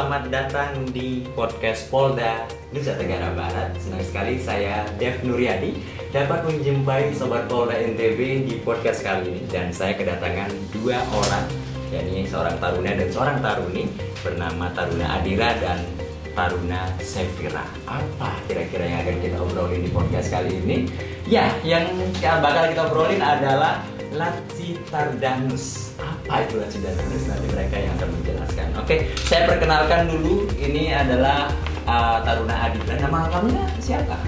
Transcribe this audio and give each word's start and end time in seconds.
Selamat 0.00 0.32
datang 0.32 0.72
di 0.96 1.28
podcast 1.36 1.92
Polda 1.92 2.48
Nusa 2.72 2.96
Tenggara 2.96 3.36
Barat. 3.36 3.76
Senang 3.76 4.00
sekali 4.00 4.40
saya 4.40 4.88
Dev 4.96 5.20
Nuryadi 5.20 5.76
dapat 6.08 6.40
menjumpai 6.48 7.12
sobat 7.12 7.44
Polda 7.52 7.76
NTB 7.76 8.48
di 8.48 8.64
podcast 8.64 9.04
kali 9.04 9.28
ini 9.28 9.44
dan 9.52 9.68
saya 9.68 9.92
kedatangan 10.00 10.56
dua 10.72 11.04
orang 11.12 11.44
yakni 11.92 12.24
seorang 12.24 12.56
taruna 12.56 12.96
dan 12.96 13.12
seorang 13.12 13.44
taruni 13.44 13.92
bernama 14.24 14.72
Taruna 14.72 15.20
Adira 15.20 15.52
dan 15.60 15.84
Taruna 16.32 16.88
Sevira. 17.04 17.68
Apa 17.84 18.40
kira-kira 18.48 18.88
yang 18.88 19.04
akan 19.04 19.16
kita 19.20 19.36
obrolin 19.36 19.84
di 19.84 19.92
podcast 19.92 20.32
kali 20.32 20.64
ini? 20.64 20.88
Ya, 21.28 21.52
yang 21.60 21.92
bakal 22.40 22.72
kita 22.72 22.88
obrolin 22.88 23.20
adalah 23.20 23.84
Lacitardanus. 24.10 25.94
Apa 26.02 26.42
itu 26.42 26.58
Lacitardanus? 26.58 27.22
Nanti 27.30 27.46
mereka 27.54 27.76
yang 27.78 27.94
akan 27.94 28.08
menjelaskan. 28.18 28.66
Oke, 28.74 28.96
saya 29.22 29.46
perkenalkan 29.46 30.10
dulu. 30.10 30.50
Ini 30.58 30.98
adalah 30.98 31.50
uh, 31.86 32.18
Taruna 32.26 32.66
Adira. 32.66 32.94
Nama 32.98 33.18
lengkapnya 33.30 33.64
siapa? 33.78 34.18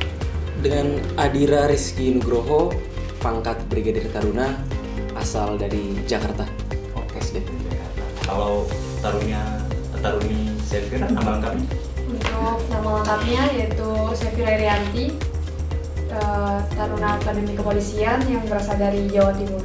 Dengan 0.62 1.03
Adira 1.19 1.66
Rizky 1.66 2.14
Nugroho, 2.14 2.70
pangkat 3.19 3.58
Brigadir 3.66 4.06
Taruna, 4.14 4.55
asal 5.19 5.58
dari 5.58 5.98
Jakarta. 6.06 6.47
Oke, 6.94 7.19
dari 7.19 7.42
Jakarta. 7.66 8.03
Kalau 8.22 8.70
Tarunya 9.03 9.42
Taruni 9.98 10.55
Sevira, 10.62 11.10
nama 11.10 11.42
lengkapnya? 11.42 11.66
Untuk 12.06 12.58
nama 12.70 12.91
lengkapnya 13.03 13.42
yaitu 13.58 13.91
Sevira 14.14 14.50
Irianti, 14.55 15.19
uh, 16.21 16.61
Taruna 16.77 17.17
Akademi 17.17 17.57
Kepolisian 17.57 18.21
yang 18.29 18.45
berasal 18.49 18.77
dari 18.77 19.09
Jawa 19.09 19.33
Timur. 19.37 19.63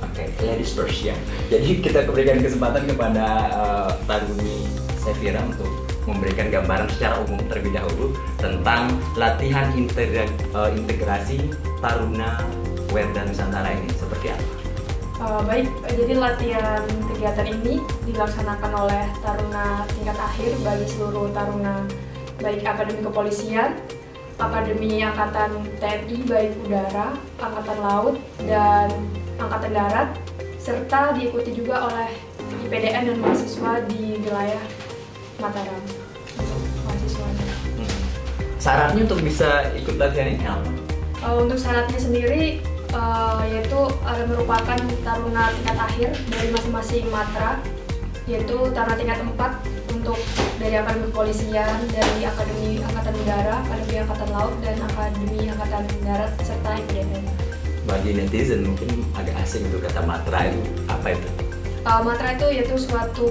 Oke, 0.00 0.26
okay, 0.26 0.26
ladies 0.44 0.72
first 0.76 1.00
ya. 1.00 1.16
Jadi 1.48 1.80
kita 1.80 2.04
berikan 2.08 2.40
kesempatan 2.40 2.84
kepada 2.88 3.26
uh, 3.52 3.90
Taruni 4.04 4.68
Sevira 5.00 5.40
untuk 5.44 5.68
memberikan 6.08 6.48
gambaran 6.48 6.88
secara 6.92 7.20
umum 7.24 7.40
terlebih 7.46 7.76
dahulu 7.76 8.16
tentang 8.40 8.88
latihan 9.14 9.68
integra 9.76 10.24
uh, 10.56 10.68
integrasi 10.72 11.52
Taruna 11.80 12.40
Werda 12.90 13.22
Nusantara 13.28 13.70
ini 13.76 13.88
seperti 13.94 14.34
apa? 14.34 14.44
Uh, 15.20 15.44
baik, 15.44 15.68
jadi 15.84 16.16
latihan 16.16 16.80
kegiatan 17.12 17.48
ini 17.60 17.84
dilaksanakan 18.08 18.72
oleh 18.72 19.04
Taruna 19.20 19.84
tingkat 19.92 20.16
akhir 20.16 20.56
bagi 20.64 20.86
seluruh 20.88 21.28
Taruna 21.36 21.84
baik 22.40 22.64
Akademi 22.64 23.04
Kepolisian, 23.04 23.76
Akademi 24.40 25.04
Angkatan 25.04 25.52
TNI 25.76 26.16
baik 26.24 26.52
udara, 26.64 27.12
Angkatan 27.36 27.78
Laut, 27.84 28.16
dan 28.48 28.88
Angkatan 29.36 29.72
Darat, 29.76 30.08
serta 30.56 31.12
diikuti 31.12 31.52
juga 31.52 31.84
oleh 31.92 32.08
IPDN 32.64 33.12
dan 33.12 33.16
mahasiswa 33.20 33.84
di 33.84 34.16
wilayah 34.24 34.64
Mataram. 35.36 35.82
Mahasiswanya. 36.88 37.54
Syaratnya 38.56 39.00
untuk 39.04 39.20
bisa 39.20 39.68
ikut 39.76 39.96
latihan 40.00 40.28
ini 40.32 40.44
apa? 40.44 40.68
Uh, 41.20 41.44
untuk 41.44 41.60
syaratnya 41.60 42.00
sendiri 42.00 42.64
uh, 42.96 43.44
yaitu 43.44 43.80
ada 44.04 44.24
merupakan 44.24 44.80
taruna 45.04 45.52
tingkat 45.52 45.76
akhir 45.76 46.10
dari 46.32 46.48
masing-masing 46.48 47.04
matra 47.12 47.60
yaitu 48.24 48.56
taruna 48.72 48.96
tingkat 48.96 49.20
4 49.20 49.79
untuk 50.00 50.16
dari 50.56 50.80
Akademi 50.80 51.12
Kepolisian, 51.12 51.76
dari 51.92 52.24
Akademi 52.24 52.80
Angkatan 52.80 53.14
Udara, 53.20 53.60
Akademi 53.68 53.94
Angkatan 54.00 54.28
Laut, 54.32 54.54
dan 54.64 54.76
Akademi 54.80 55.38
Angkatan 55.52 55.84
Darat 56.00 56.32
serta 56.40 56.70
IPDN. 56.80 57.24
Bagi 57.84 58.10
netizen 58.16 58.64
mungkin 58.64 59.04
agak 59.12 59.36
asing 59.44 59.68
untuk 59.68 59.84
kata 59.84 60.00
matra 60.08 60.48
itu 60.48 60.60
apa 60.88 61.12
itu? 61.12 61.28
Uh, 61.84 62.00
matra 62.00 62.32
itu 62.32 62.46
yaitu 62.48 62.76
suatu 62.80 63.28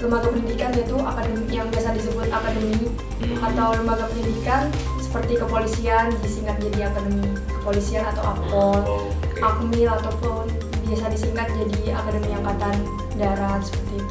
lembaga 0.00 0.32
pendidikan 0.32 0.72
yaitu 0.72 0.96
akademi 1.00 1.48
yang 1.48 1.68
biasa 1.72 1.96
disebut 1.96 2.28
akademi 2.28 2.92
hmm. 3.24 3.40
atau 3.40 3.72
lembaga 3.76 4.04
pendidikan 4.12 4.68
seperti 5.00 5.40
kepolisian 5.40 6.12
disingkat 6.20 6.60
jadi 6.60 6.92
akademi 6.92 7.28
kepolisian 7.60 8.04
atau 8.12 8.24
akpol, 8.36 8.80
oh, 8.84 9.08
okay. 9.32 9.40
akmil 9.40 9.88
ataupun 9.96 10.44
biasa 10.84 11.08
disingkat 11.08 11.48
jadi 11.56 11.96
akademi 11.96 12.36
angkatan 12.36 12.76
darat 13.16 13.64
seperti 13.64 13.96
itu. 13.96 14.03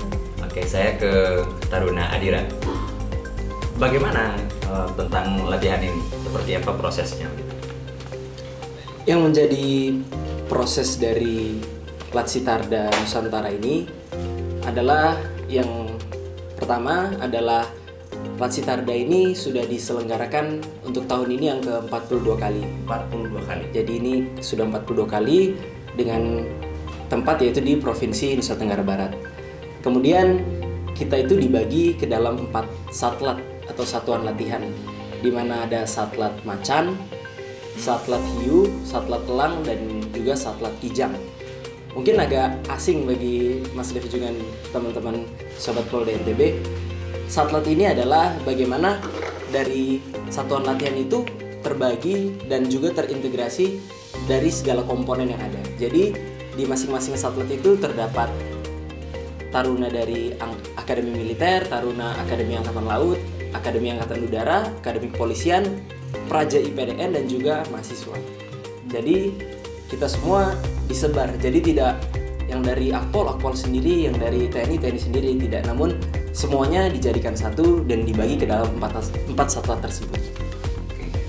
Oke, 0.53 0.69
saya 0.69 0.93
ke 1.01 1.41
Taruna 1.65 2.13
Adira. 2.13 2.45
Bagaimana 3.81 4.37
uh, 4.69 4.85
tentang 4.93 5.49
latihan 5.49 5.81
ini? 5.81 5.97
Seperti 6.21 6.61
apa 6.61 6.77
prosesnya? 6.77 7.25
Yang 9.09 9.19
menjadi 9.25 9.97
proses 10.45 11.01
dari 11.01 11.57
Latsitarda 12.13 12.85
Nusantara 13.01 13.49
ini 13.49 13.89
adalah 14.69 15.17
yang 15.49 15.89
pertama 16.53 17.09
adalah 17.17 17.65
Latsitarda 18.37 18.93
ini 18.93 19.33
sudah 19.33 19.65
diselenggarakan 19.65 20.61
untuk 20.85 21.09
tahun 21.09 21.33
ini 21.33 21.45
yang 21.49 21.65
ke-42 21.65 22.29
kali. 22.37 22.61
42 22.85 23.49
kali. 23.49 23.65
Jadi 23.73 23.91
ini 23.97 24.13
sudah 24.37 24.69
42 24.69 25.01
kali 25.17 25.57
dengan 25.97 26.45
tempat 27.09 27.41
yaitu 27.41 27.57
di 27.57 27.73
Provinsi 27.73 28.37
Nusa 28.37 28.53
Tenggara 28.53 28.85
Barat. 28.85 29.32
Kemudian 29.83 30.39
kita 30.95 31.27
itu 31.27 31.35
dibagi 31.35 31.99
ke 31.99 32.07
dalam 32.07 32.39
empat 32.47 32.63
satlat 32.87 33.37
atau 33.67 33.83
satuan 33.83 34.23
latihan, 34.23 34.63
di 35.19 35.27
mana 35.27 35.67
ada 35.67 35.83
satlat 35.83 36.31
macan, 36.47 36.95
satlat 37.75 38.23
hiu, 38.39 38.71
satlat 38.87 39.19
telang, 39.27 39.59
dan 39.67 39.99
juga 40.15 40.39
satlat 40.39 40.71
kijang. 40.79 41.11
Mungkin 41.93 42.17
agak 42.17 42.57
asing 42.73 43.05
bagi 43.05 43.61
Mas 43.77 43.93
Dev 43.93 44.07
juga 44.09 44.33
teman-teman 44.73 45.27
sobat 45.59 45.85
Polda 45.91 46.15
NTB. 46.15 46.57
Satlat 47.29 47.67
ini 47.69 47.85
adalah 47.85 48.33
bagaimana 48.47 48.97
dari 49.53 50.01
satuan 50.33 50.65
latihan 50.65 50.97
itu 50.97 51.21
terbagi 51.61 52.33
dan 52.49 52.65
juga 52.65 53.03
terintegrasi 53.03 53.77
dari 54.25 54.49
segala 54.49 54.81
komponen 54.87 55.37
yang 55.37 55.41
ada. 55.41 55.61
Jadi 55.77 56.13
di 56.53 56.63
masing-masing 56.65 57.13
satlat 57.17 57.49
itu 57.49 57.77
terdapat 57.77 58.29
taruna 59.53 59.85
dari 59.85 60.33
Akademi 60.73 61.13
Militer, 61.13 61.69
taruna 61.69 62.17
Akademi 62.17 62.57
Angkatan 62.57 62.89
Laut, 62.89 63.21
Akademi 63.53 63.93
Angkatan 63.93 64.25
Udara, 64.25 64.65
Akademi 64.81 65.13
Kepolisian, 65.13 65.63
Praja 66.25 66.57
IPDN 66.57 67.13
dan 67.13 67.29
juga 67.29 67.61
mahasiswa. 67.69 68.17
Jadi 68.89 69.29
kita 69.93 70.09
semua 70.09 70.57
disebar. 70.89 71.29
Jadi 71.37 71.73
tidak 71.73 72.01
yang 72.49 72.65
dari 72.65 72.89
Akpol 72.89 73.29
Akpol 73.29 73.53
sendiri, 73.53 74.09
yang 74.09 74.17
dari 74.17 74.49
TNI 74.49 74.81
TNI 74.81 74.99
sendiri 74.99 75.29
tidak, 75.37 75.69
namun 75.69 75.95
semuanya 76.33 76.89
dijadikan 76.89 77.37
satu 77.37 77.85
dan 77.85 78.03
dibagi 78.09 78.41
ke 78.41 78.49
dalam 78.49 78.67
empat 78.81 79.05
empat 79.29 79.47
satuan 79.53 79.79
tersebut. 79.79 80.17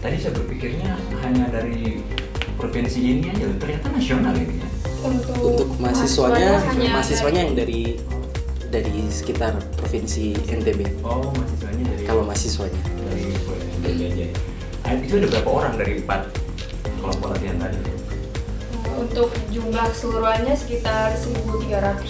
Tadi 0.01 0.17
saya 0.21 0.33
berpikirnya 0.37 0.97
hanya 1.25 1.49
dari 1.49 2.01
provinsi 2.57 3.01
ini 3.01 3.29
aja, 3.33 3.47
ternyata 3.61 3.89
nasional 3.93 4.35
ini 4.37 4.61
ya. 4.61 4.69
Untuk, 5.05 5.37
untuk 5.37 5.69
mahasiswanya, 5.77 6.61
mahasiswanya, 6.61 6.89
mahasiswanya 6.97 7.41
yang 7.45 7.57
dari 7.57 7.81
dari 8.75 9.07
sekitar 9.07 9.55
provinsi 9.79 10.35
NTB. 10.51 11.07
Oh, 11.07 11.31
mahasiswanya 11.31 11.85
dari 11.95 12.03
Kalau 12.11 12.23
mahasiswanya 12.27 12.83
dari 13.07 13.31
NTB 13.79 14.01
aja. 14.11 14.27
Ah, 14.83 14.99
itu 14.99 15.15
ada 15.23 15.29
berapa 15.31 15.51
orang 15.63 15.75
dari 15.79 16.03
empat 16.03 16.21
kelompok 16.99 17.39
latihan 17.39 17.57
tadi? 17.63 17.79
Untuk 18.99 19.31
jumlah 19.55 19.87
keseluruhannya 19.95 20.55
sekitar 20.59 21.15
1.300. 21.15 22.03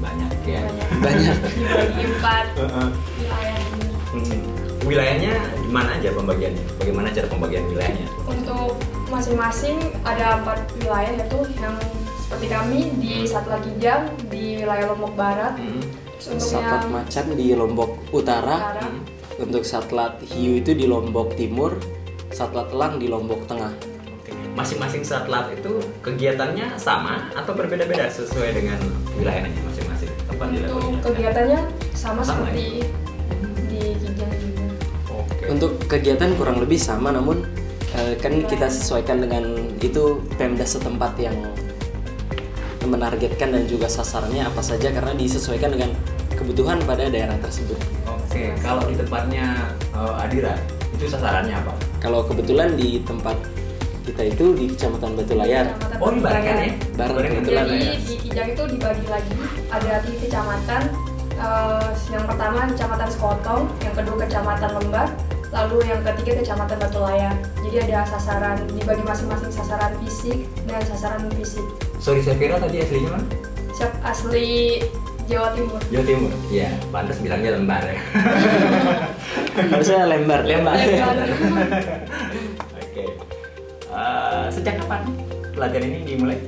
banyak 0.00 0.32
ya. 0.48 0.62
Banyak. 1.02 1.36
Dibagi 1.56 2.02
empat 2.08 2.46
wilayah. 3.20 3.58
Hmm. 4.10 4.40
Wilayahnya 4.80 5.32
di 5.60 5.68
mana 5.68 5.96
aja 6.00 6.08
pembagiannya? 6.14 6.64
Bagaimana 6.80 7.12
cara 7.12 7.26
pembagian 7.28 7.64
wilayahnya? 7.68 8.06
Untuk 8.24 8.80
masing-masing 9.12 9.76
ada 10.06 10.40
empat 10.40 10.62
wilayah 10.80 11.12
yaitu 11.20 11.40
yang 11.60 11.76
seperti 12.40 12.56
kami 12.56 12.80
di 12.96 13.14
Satla 13.28 13.60
Kijang 13.60 14.16
di 14.32 14.64
wilayah 14.64 14.96
Lombok 14.96 15.12
Barat. 15.12 15.60
Hmm. 15.60 15.84
Untuk 16.24 16.40
Satlat 16.40 16.88
yang 16.88 16.92
Macan 16.96 17.26
di 17.36 17.46
Lombok 17.52 17.90
Utara. 18.16 18.56
Utara. 18.56 18.84
Hmm. 18.88 19.04
Untuk 19.44 19.60
Satlat 19.68 20.24
Hiu 20.24 20.56
itu 20.56 20.72
di 20.72 20.88
Lombok 20.88 21.36
Timur, 21.36 21.76
Satlat 22.32 22.72
Telang 22.72 22.96
di 22.96 23.12
Lombok 23.12 23.44
Tengah. 23.44 23.76
Masing-masing 24.56 25.04
satlat 25.04 25.52
itu 25.52 25.84
kegiatannya 26.00 26.80
sama 26.80 27.28
atau 27.36 27.52
berbeda-beda 27.52 28.08
sesuai 28.08 28.56
dengan 28.56 28.80
wilayahnya 29.20 29.60
masing-masing 29.60 30.08
tempat 30.24 30.48
Untuk 30.64 31.12
kegiatannya 31.12 31.60
sama, 31.92 32.24
sama 32.24 32.48
seperti 32.48 32.80
ya? 32.80 32.88
di 33.68 33.80
Kijang 34.00 34.32
juga. 34.40 34.64
Oke. 35.12 35.44
Untuk 35.44 35.72
kegiatan 35.92 36.32
kurang 36.40 36.56
lebih 36.64 36.80
sama 36.80 37.12
namun 37.12 37.44
eh, 38.00 38.16
kan 38.16 38.32
kita 38.48 38.72
sesuaikan 38.72 39.20
dengan 39.20 39.44
itu 39.84 40.24
Pemda 40.40 40.64
setempat 40.64 41.20
yang 41.20 41.36
menargetkan 42.84 43.52
dan 43.52 43.64
juga 43.68 43.86
sasarannya 43.90 44.46
apa 44.48 44.62
saja 44.64 44.88
karena 44.88 45.12
disesuaikan 45.12 45.76
dengan 45.76 45.90
kebutuhan 46.32 46.80
pada 46.88 47.08
daerah 47.12 47.36
tersebut. 47.44 47.76
Oke, 48.08 48.56
kalau 48.64 48.88
di 48.88 48.96
tempatnya 48.96 49.74
uh, 49.92 50.22
Adira 50.22 50.56
itu 50.96 51.04
sasarannya 51.08 51.52
apa? 51.60 51.72
Kalau 52.00 52.24
kebetulan 52.24 52.76
di 52.80 53.04
tempat 53.04 53.36
kita 54.00 54.22
itu 54.32 54.44
di 54.56 54.64
Kecamatan 54.72 55.12
Batu 55.12 55.34
Layar. 55.36 55.76
Kecamatan 55.76 55.98
Oh, 56.00 56.10
di 56.10 56.20
Bareng 56.24 56.44
Batu 56.44 56.64
ya? 56.64 56.72
Bareng, 56.96 57.32
kebetulan. 57.36 57.64
Jadi 57.68 57.88
di 58.00 58.14
Kijang 58.24 58.48
itu 58.56 58.62
dibagi 58.72 59.06
lagi 59.12 59.34
ada 59.68 59.92
tiga 60.00 60.18
kecamatan. 60.24 60.82
Eh, 61.40 61.88
yang 62.12 62.24
pertama 62.28 62.58
kecamatan 62.68 63.08
Sekotong, 63.08 63.62
yang 63.80 63.94
kedua 63.96 64.16
kecamatan 64.28 64.70
Lembar, 64.76 65.08
lalu 65.50 65.82
yang 65.86 66.00
ketiga 66.06 66.42
kecamatan 66.42 66.78
Batu 66.78 67.00
Layar. 67.02 67.34
Jadi 67.62 67.76
ada 67.90 68.06
sasaran 68.06 68.56
dibagi 68.70 69.02
masing-masing 69.02 69.50
sasaran 69.50 69.92
fisik 70.02 70.46
dan 70.66 70.82
sasaran 70.86 71.26
non 71.26 71.34
fisik. 71.34 71.66
Sorry 71.98 72.22
saya 72.22 72.38
kira 72.38 72.56
tadi 72.62 72.82
aslinya 72.82 73.10
mana? 73.18 73.26
Siap 73.74 73.92
asli 74.06 74.80
Jawa 75.30 75.54
Timur. 75.54 75.80
Jawa 75.90 76.04
Timur. 76.06 76.32
Iya, 76.50 76.70
pantas 76.90 77.18
bilangnya 77.22 77.50
lembar 77.54 77.82
ya. 77.86 77.98
Harusnya 79.74 80.06
lembar. 80.10 80.42
Lembar. 80.42 80.74
Lembar. 80.74 81.16
Oke. 82.82 83.04
Eh, 83.90 84.44
sejak 84.50 84.74
kapan 84.82 85.06
pelatihan 85.54 85.86
ini 85.86 85.98
dimulai? 86.06 86.38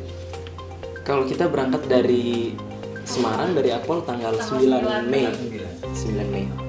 Kalau 1.03 1.27
kita 1.27 1.51
berangkat 1.51 1.83
dari 1.91 2.55
Semarang 3.03 3.53
dari 3.59 3.75
Apol 3.75 4.07
tanggal 4.07 4.31
Tanggal 4.39 5.03
9 5.03 5.11
9 5.11 5.11
Mei. 5.11 5.27
Sembilan. 5.35 5.73
9 5.91 6.33
Mei. 6.33 6.62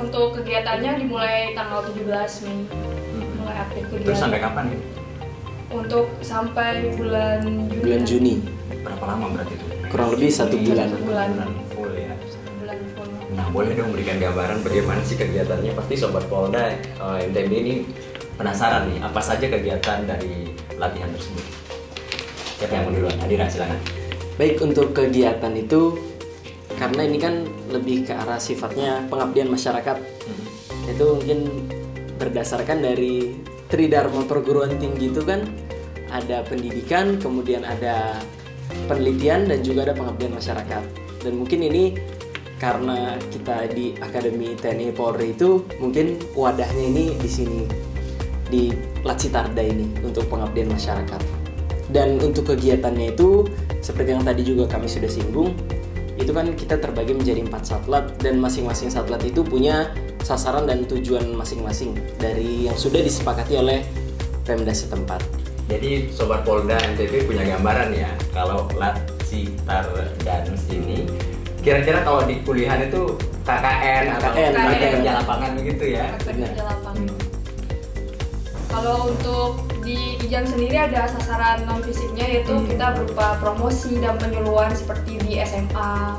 Untuk 0.00 0.40
kegiatannya 0.40 0.92
dimulai 0.96 1.52
tanggal 1.52 1.84
17 1.84 2.08
Mei. 2.48 2.56
Hmm. 2.72 3.28
Mulai 3.44 3.56
aktif 3.68 3.82
kegiatan. 3.92 4.06
Terus 4.08 4.18
sampai 4.18 4.38
kapan 4.40 4.64
ini? 4.72 4.78
Untuk 5.70 6.06
sampai 6.24 6.72
bulan 6.96 7.40
Juni. 7.44 7.84
Bulan 7.84 8.02
Juni. 8.08 8.34
Berapa 8.80 9.04
lama 9.04 9.24
berarti 9.36 9.52
itu? 9.54 9.64
Kurang 9.92 10.08
lebih 10.16 10.30
satu 10.32 10.56
bulan. 10.56 10.86
Satu 10.88 11.04
bulan. 11.04 11.28
Bulan 11.36 11.52
full 11.76 11.92
ya. 11.92 12.12
Satu 12.24 12.50
bulan 12.64 12.78
full. 12.96 13.08
Nah, 13.36 13.46
boleh 13.52 13.72
dong 13.76 13.92
berikan 13.92 14.16
gambaran 14.16 14.58
bagaimana 14.64 15.00
sih 15.04 15.20
kegiatannya? 15.20 15.72
Pasti 15.76 15.94
Sobat 16.00 16.24
Polda 16.26 16.72
eh, 16.74 17.28
NTB 17.28 17.52
ini 17.52 17.74
penasaran 18.40 18.88
nih, 18.88 19.04
apa 19.04 19.20
saja 19.20 19.46
kegiatan 19.52 20.08
dari 20.08 20.48
latihan 20.80 21.12
tersebut? 21.12 21.44
Siapa 22.56 22.72
yang 22.72 22.88
mau 22.88 22.92
duluan? 22.96 23.16
Adira, 23.20 23.44
silakan. 23.52 23.76
Baik 24.40 24.56
untuk 24.64 24.96
kegiatan 24.96 25.52
itu 25.52 26.09
karena 26.80 27.04
ini 27.04 27.18
kan 27.20 27.44
lebih 27.68 28.08
ke 28.08 28.16
arah 28.16 28.40
sifatnya 28.40 29.04
pengabdian 29.12 29.52
masyarakat. 29.52 30.00
Itu 30.88 31.20
mungkin 31.20 31.68
berdasarkan 32.16 32.80
dari 32.80 33.36
Tridharma 33.68 34.24
perguruan 34.24 34.80
tinggi 34.80 35.12
itu 35.12 35.20
kan 35.20 35.44
ada 36.08 36.42
pendidikan, 36.42 37.20
kemudian 37.20 37.62
ada 37.68 38.18
penelitian 38.88 39.46
dan 39.46 39.60
juga 39.60 39.92
ada 39.92 39.94
pengabdian 39.94 40.32
masyarakat. 40.34 40.82
Dan 41.20 41.36
mungkin 41.36 41.68
ini 41.68 42.00
karena 42.56 43.14
kita 43.28 43.70
di 43.70 43.92
Akademi 44.00 44.56
TNI 44.56 44.90
Polri 44.96 45.36
itu 45.36 45.62
mungkin 45.78 46.16
wadahnya 46.32 46.84
ini 46.90 47.12
di 47.20 47.28
sini 47.28 47.62
di 48.50 48.72
Latsitarda 49.04 49.62
ini 49.62 49.86
untuk 50.00 50.26
pengabdian 50.32 50.72
masyarakat. 50.72 51.20
Dan 51.92 52.18
untuk 52.24 52.56
kegiatannya 52.56 53.14
itu 53.14 53.44
seperti 53.84 54.16
yang 54.16 54.24
tadi 54.24 54.42
juga 54.42 54.66
kami 54.66 54.90
sudah 54.90 55.08
singgung, 55.08 55.54
itu 56.20 56.36
kan 56.36 56.52
kita 56.52 56.76
terbagi 56.76 57.16
menjadi 57.16 57.40
empat 57.40 57.64
satlat 57.64 58.12
dan 58.20 58.36
masing-masing 58.36 58.92
satlat 58.92 59.24
itu 59.24 59.40
punya 59.40 59.88
sasaran 60.20 60.68
dan 60.68 60.84
tujuan 60.84 61.24
masing-masing 61.32 61.96
dari 62.20 62.68
yang 62.68 62.76
sudah 62.76 63.00
disepakati 63.00 63.56
oleh 63.56 63.80
Pemda 64.44 64.76
setempat. 64.76 65.24
Jadi 65.70 66.12
Sobat 66.12 66.44
Polda 66.44 66.76
NTB 66.76 67.30
punya 67.30 67.46
gambaran 67.56 67.94
ya 67.94 68.10
kalau 68.34 68.68
Latsitar 68.76 69.86
Dans 70.26 70.62
ini 70.68 71.08
kira-kira 71.64 72.04
kalau 72.04 72.26
di 72.28 72.42
kuliahan 72.44 72.90
itu 72.90 73.16
KKN 73.46 74.04
atau 74.16 74.30
KKN, 74.32 74.52
kerja 75.00 75.12
lapangan 75.24 75.50
begitu 75.56 75.84
ya? 75.96 76.06
Kerja 76.20 76.62
lapangan. 76.64 77.08
Kalau 78.70 78.96
untuk 79.12 79.69
di 79.90 79.98
Kijang 80.16 80.46
sendiri 80.46 80.76
ada 80.78 81.10
sasaran 81.10 81.66
non 81.66 81.82
fisiknya 81.82 82.22
yaitu 82.30 82.54
Hmm. 82.54 82.62
kita 82.64 82.94
berupa 82.94 83.34
promosi 83.36 83.98
dan 83.98 84.14
penyuluhan 84.14 84.70
seperti 84.70 85.18
di 85.18 85.42
SMA, 85.42 86.14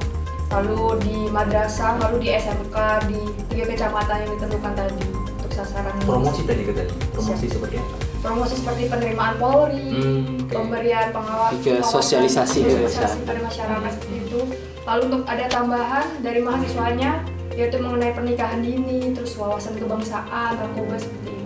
lalu 0.51 1.00
di 1.00 1.18
madrasah, 1.29 1.95
lalu 1.97 2.15
di 2.19 2.29
SMK 2.33 2.75
di 3.07 3.19
tiga 3.47 3.63
kecamatan 3.65 4.18
yang 4.19 4.31
ditentukan 4.35 4.73
tadi 4.75 5.06
untuk 5.15 5.51
sasaran 5.53 5.95
Promosi 6.01 6.44
tadi 6.44 6.62
katanya. 6.65 6.91
Promosi 7.09 7.31
Siap. 7.41 7.53
seperti 7.56 7.75
apa? 7.77 7.95
Promosi 8.21 8.53
seperti 8.53 8.83
penerimaan 8.85 9.35
Polri, 9.38 9.88
Hmm, 9.89 10.44
oke. 10.44 10.51
pemberian 10.51 11.07
pengawas, 11.09 11.51
Ke 11.57 11.74
sosialisasi 11.81 12.59
ke 12.59 12.67
sosialisasi 12.67 12.91
masyarakat. 12.91 13.17
kepada 13.17 13.39
masyarakat 13.41 13.91
seperti 13.94 14.15
itu. 14.19 14.39
Lalu 14.81 15.01
untuk 15.07 15.24
ada 15.25 15.45
tambahan 15.47 16.07
dari 16.19 16.39
mahasiswanya 16.39 17.12
yaitu 17.51 17.77
mengenai 17.77 18.12
pernikahan 18.12 18.59
dini, 18.59 19.12
terus 19.12 19.35
wawasan 19.35 19.75
kebangsaan, 19.75 20.51
narkoba 20.53 20.95
seperti 20.95 21.29
itu. 21.29 21.40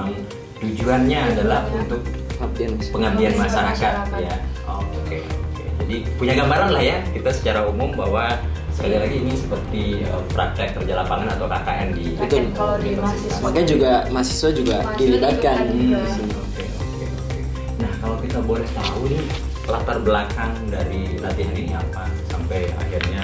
Memang 0.00 0.24
tujuannya 0.58 1.20
adalah 1.30 1.60
untuk 1.68 2.00
Pengabdian 2.32 2.72
masyarakat. 2.72 2.92
pengabdian 2.92 3.32
masyarakat 3.36 3.74
masyarakat. 3.76 4.20
ya. 4.22 4.36
Oh, 4.64 4.80
Oke, 4.80 5.18
oke. 5.20 5.64
Jadi 5.80 5.96
punya 6.16 6.32
gambaran 6.34 6.70
lah 6.70 6.82
ya 6.82 6.96
kita 7.10 7.30
secara 7.30 7.60
umum 7.64 7.92
bahwa 7.92 8.32
sekali 8.70 8.96
lagi 8.96 9.16
ini 9.18 9.32
seperti 9.34 9.82
uh, 10.06 10.24
praktek 10.30 10.72
kerja 10.72 10.94
lapangan 10.96 11.36
atau 11.36 11.44
KKN 11.44 11.88
di 11.92 12.04
mahasiswa. 12.16 13.38
Makanya 13.42 13.66
juga 13.68 13.92
mahasiswa 14.08 14.50
juga 14.50 14.76
Mahasiswa 14.78 14.96
dilibatkan 14.96 15.56
sini. 15.68 15.92
Oke, 15.92 16.64
oke, 16.64 17.04
oke. 17.04 17.40
Nah, 17.76 17.92
kalau 18.00 18.16
kita 18.18 18.38
boleh 18.40 18.68
tahu 18.72 19.00
nih 19.06 19.22
latar 19.66 19.98
belakang 20.00 20.52
dari 20.66 21.00
latihan 21.20 21.54
ini 21.54 21.72
apa 21.72 22.02
sampai 22.26 22.60
akhirnya 22.74 23.22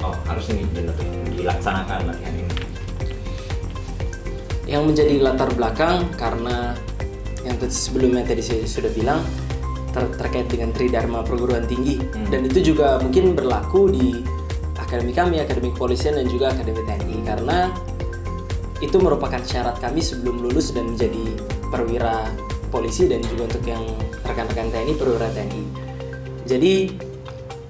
oh 0.00 0.12
harus 0.24 0.44
ini 0.48 0.62
dilaksanakan 1.32 1.98
latihan 2.06 2.34
ini. 2.36 2.49
Yang 4.70 4.82
menjadi 4.94 5.14
latar 5.18 5.50
belakang 5.58 6.06
karena 6.14 6.78
yang 7.42 7.58
sebelumnya 7.66 8.22
tadi 8.22 8.38
saya 8.38 8.62
sudah 8.62 8.92
bilang 8.94 9.20
ter- 9.90 10.14
terkait 10.14 10.46
dengan 10.46 10.70
Tridharma 10.70 11.26
perguruan 11.26 11.66
tinggi 11.66 11.98
Hmm. 11.98 12.30
dan 12.30 12.46
itu 12.46 12.72
juga 12.72 13.02
mungkin 13.02 13.34
berlaku 13.34 13.90
di 13.90 14.22
akademi 14.78 15.10
kami, 15.10 15.42
akademi 15.42 15.74
kepolisian 15.74 16.14
dan 16.18 16.26
juga 16.30 16.54
akademi 16.54 16.86
TNI 16.86 17.16
karena 17.26 17.58
itu 18.80 18.96
merupakan 18.96 19.42
syarat 19.42 19.76
kami 19.82 20.00
sebelum 20.00 20.40
lulus 20.40 20.72
dan 20.72 20.94
menjadi 20.94 21.36
perwira 21.68 22.30
polisi 22.70 23.10
dan 23.10 23.20
juga 23.26 23.50
untuk 23.50 23.64
yang 23.66 23.82
rekan-rekan 24.22 24.70
TNI 24.70 24.94
perwira 24.94 25.26
TNI. 25.34 25.64
Jadi 26.46 26.74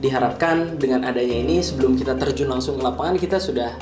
diharapkan 0.01 0.81
dengan 0.81 1.05
adanya 1.05 1.37
ini 1.37 1.61
sebelum 1.61 1.97
kita 1.97 2.17
terjun 2.17 2.49
langsung 2.49 2.81
ke 2.81 2.83
lapangan 2.85 3.17
kita 3.21 3.37
sudah 3.37 3.77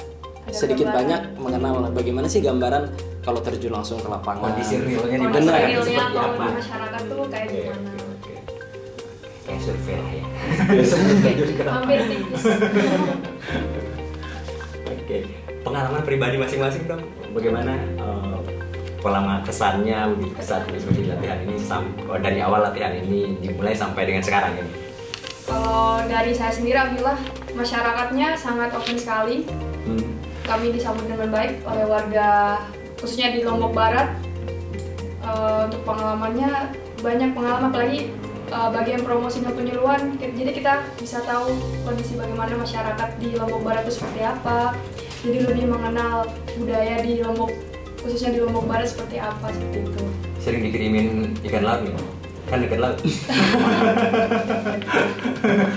sedikit 0.52 0.88
gambaran. 0.88 0.98
banyak 1.04 1.20
mengenal 1.38 1.74
bagaimana 1.92 2.26
sih 2.26 2.40
gambaran 2.40 2.88
kalau 3.22 3.40
terjun 3.44 3.72
langsung 3.72 4.00
ke 4.00 4.08
lapangan. 4.08 4.52
Kondisi 4.52 4.80
realnya 4.80 5.16
di 5.20 5.26
Kondisi 5.28 5.36
Benar. 5.44 5.58
realnya 5.60 5.80
seperti 5.84 6.14
kalau 6.16 6.32
apa? 6.32 6.44
di 6.44 6.56
masyarakat 6.56 7.02
tuh 7.04 7.26
kayak 7.28 7.46
gimana? 7.52 7.90
oke, 7.92 8.04
oke. 8.08 8.34
Kayak 9.44 9.60
survei 9.60 9.94
lah 9.96 10.12
ya. 10.12 10.24
Hampir 11.76 11.98
tipis. 12.08 12.42
Oke, 14.88 15.18
pengalaman 15.64 16.02
pribadi 16.04 16.36
masing-masing 16.40 16.84
dong. 16.88 17.02
Bagaimana 17.36 17.72
eh, 17.76 18.38
pengalaman 18.98 19.40
kesannya 19.46 19.98
begitu 20.16 20.34
kesan 20.36 20.66
mengikuti 20.66 21.06
latihan 21.06 21.38
ini 21.46 21.56
oh, 22.10 22.18
dari 22.18 22.38
awal 22.42 22.60
latihan 22.66 22.92
ini 22.98 23.38
dimulai 23.38 23.74
sampai 23.76 24.04
dengan 24.08 24.22
sekarang 24.24 24.58
ini. 24.58 24.72
Kalau 25.48 26.04
dari 26.04 26.36
saya 26.36 26.52
sendiri, 26.52 26.76
alhamdulillah 26.76 27.16
masyarakatnya 27.56 28.36
sangat 28.36 28.68
open 28.76 28.96
sekali. 29.00 29.48
Hmm. 29.88 30.17
Kami 30.48 30.72
disambut 30.72 31.04
dengan 31.04 31.28
baik 31.28 31.60
oleh 31.68 31.84
warga, 31.84 32.56
khususnya 32.96 33.36
di 33.36 33.44
Lombok 33.44 33.76
Barat. 33.76 34.16
Eh, 35.20 35.60
untuk 35.68 35.84
pengalamannya 35.84 36.72
banyak 37.04 37.36
pengalaman 37.36 37.68
apalagi 37.68 38.08
eh, 38.48 38.68
bagian 38.72 39.04
promosi 39.04 39.44
dan 39.44 39.52
penyuluhan. 39.52 40.16
Jadi 40.16 40.50
kita 40.56 40.88
bisa 40.96 41.20
tahu 41.20 41.52
kondisi 41.84 42.16
bagaimana 42.16 42.56
masyarakat 42.56 43.08
di 43.20 43.36
Lombok 43.36 43.60
Barat 43.60 43.84
itu 43.84 44.00
seperti 44.00 44.24
apa. 44.24 44.72
Jadi 45.20 45.38
lebih 45.44 45.68
mengenal 45.68 46.32
budaya 46.56 47.04
di 47.04 47.20
Lombok, 47.20 47.52
khususnya 48.00 48.32
di 48.32 48.40
Lombok 48.40 48.64
Barat 48.64 48.88
seperti 48.88 49.20
apa 49.20 49.52
seperti 49.52 49.84
itu. 49.84 50.02
Sering 50.40 50.64
dikirimin 50.64 51.36
ikan 51.44 51.60
laut 51.60 51.84
nih, 51.84 51.92
kan 52.48 52.58
dekat 52.64 52.80
laut. 52.80 52.96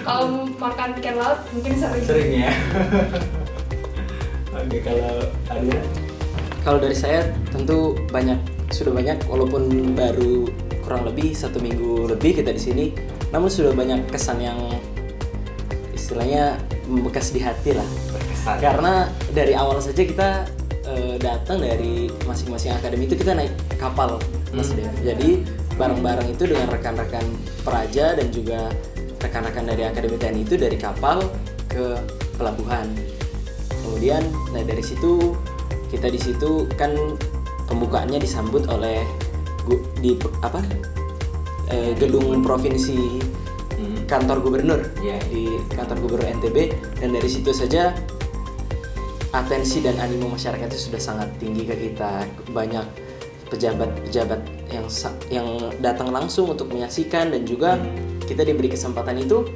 Kalau 0.08 0.48
makan 0.56 0.90
ikan 1.04 1.16
laut 1.20 1.40
mungkin 1.52 1.74
sering. 1.76 2.06
Sering 2.08 2.30
ya. 2.40 2.56
Oke, 4.62 4.78
kalau 4.86 5.26
Adira? 5.50 5.82
Kalau 6.62 6.78
dari 6.78 6.94
saya 6.94 7.26
tentu 7.50 7.98
banyak 8.14 8.38
sudah 8.70 8.94
banyak 8.94 9.18
walaupun 9.26 9.94
baru 9.98 10.46
kurang 10.86 11.10
lebih 11.10 11.34
satu 11.34 11.58
minggu 11.58 12.14
lebih 12.14 12.38
kita 12.38 12.54
di 12.54 12.62
sini, 12.62 12.86
namun 13.34 13.50
sudah 13.50 13.74
banyak 13.74 14.06
kesan 14.14 14.38
yang 14.38 14.60
istilahnya 15.96 16.62
membekas 16.86 17.34
di 17.34 17.42
hati 17.42 17.74
lah. 17.74 17.88
Berkesan. 18.14 18.58
Karena 18.62 18.94
dari 19.34 19.54
awal 19.58 19.82
saja 19.82 20.04
kita 20.06 20.30
eh, 20.86 21.16
datang 21.18 21.62
dari 21.66 22.12
masing-masing 22.30 22.78
akademi 22.78 23.10
itu 23.10 23.18
kita 23.18 23.34
naik 23.34 23.54
kapal, 23.82 24.22
Mas 24.54 24.70
Hmm. 24.70 24.86
Dev. 24.86 24.94
Jadi 25.02 25.30
bareng-bareng 25.80 26.28
itu 26.30 26.44
dengan 26.46 26.68
rekan-rekan 26.70 27.26
peraja 27.66 28.14
dan 28.14 28.28
juga 28.30 28.70
rekan-rekan 29.18 29.66
dari 29.66 29.84
akademi 29.90 30.18
TNI 30.22 30.42
itu 30.46 30.56
dari 30.58 30.78
kapal 30.78 31.26
ke 31.72 31.98
pelabuhan. 32.38 32.86
Kemudian, 34.02 34.26
nah 34.50 34.66
dari 34.66 34.82
situ 34.82 35.38
kita 35.94 36.10
di 36.10 36.18
situ 36.18 36.66
kan 36.74 36.90
pembukaannya 37.70 38.18
disambut 38.18 38.66
oleh 38.66 39.06
di 40.02 40.18
apa 40.42 40.58
eh, 41.70 41.94
gedung 41.94 42.42
provinsi 42.42 43.22
Hmm. 43.78 44.06
kantor 44.10 44.42
gubernur 44.46 44.82
Iya. 45.02 45.18
di 45.30 45.58
kantor 45.74 46.06
gubernur 46.06 46.30
NTB 46.42 46.58
dan 47.02 47.18
dari 47.18 47.30
situ 47.30 47.50
saja 47.50 47.94
atensi 49.34 49.82
dan 49.82 49.98
animo 49.98 50.34
masyarakat 50.34 50.70
itu 50.70 50.90
sudah 50.90 51.02
sangat 51.02 51.30
tinggi 51.42 51.66
ke 51.66 51.90
kita 51.90 52.26
banyak 52.54 52.86
pejabat-pejabat 53.50 54.42
yang 54.70 54.86
yang 55.34 55.48
datang 55.82 56.14
langsung 56.14 56.50
untuk 56.50 56.70
menyaksikan 56.70 57.34
dan 57.34 57.42
juga 57.42 57.82
kita 58.26 58.46
diberi 58.46 58.70
kesempatan 58.70 59.18
itu 59.18 59.50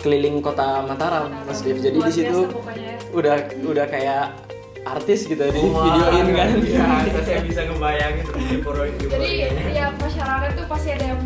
keliling 0.00 0.40
kota 0.40 0.82
Mataram 0.82 1.28
Mas 1.44 1.60
Dev 1.60 1.76
jadi 1.76 1.96
di 1.96 2.12
situ 2.12 2.48
ya. 2.48 2.96
udah 3.12 3.34
udah 3.62 3.86
kayak 3.86 4.32
artis 4.80 5.28
gitu 5.28 5.44
di 5.44 5.60
Wah, 5.68 5.84
videoin 5.84 6.26
kan 6.32 6.48
Iya, 6.56 6.88
saya 7.28 7.40
bisa 7.44 7.60
ngebayangin 7.68 8.24
tuh 8.24 8.34
di 8.40 8.56
poro 8.64 8.88
Jadi 8.88 9.32
tiap 9.70 9.92
masyarakat 10.00 10.50
tuh 10.56 10.66
pasti 10.66 10.88
ada 10.96 11.04
yang 11.12 11.20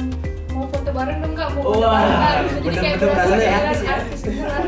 mau 0.50 0.66
foto 0.66 0.90
bareng 0.90 1.18
dong 1.22 1.32
nggak 1.34 1.50
mau 1.54 1.62
foto 1.62 1.78
Wah, 1.78 1.94
bareng 1.94 2.18
kan? 2.18 2.36
Jadi 2.60 2.76
kayak 2.76 2.96
berasa 2.98 3.14
berasa 3.14 3.34
kayak 3.38 3.54
artis 3.54 3.80
ya. 3.80 3.92
artis 3.94 4.20
beneran. 4.22 4.64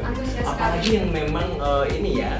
Antusias 0.00 0.44
Apalagi 0.46 0.78
sekali. 0.80 0.96
yang 0.96 1.06
memang 1.10 1.48
eh, 1.58 1.84
ini 1.98 2.10
ya 2.18 2.32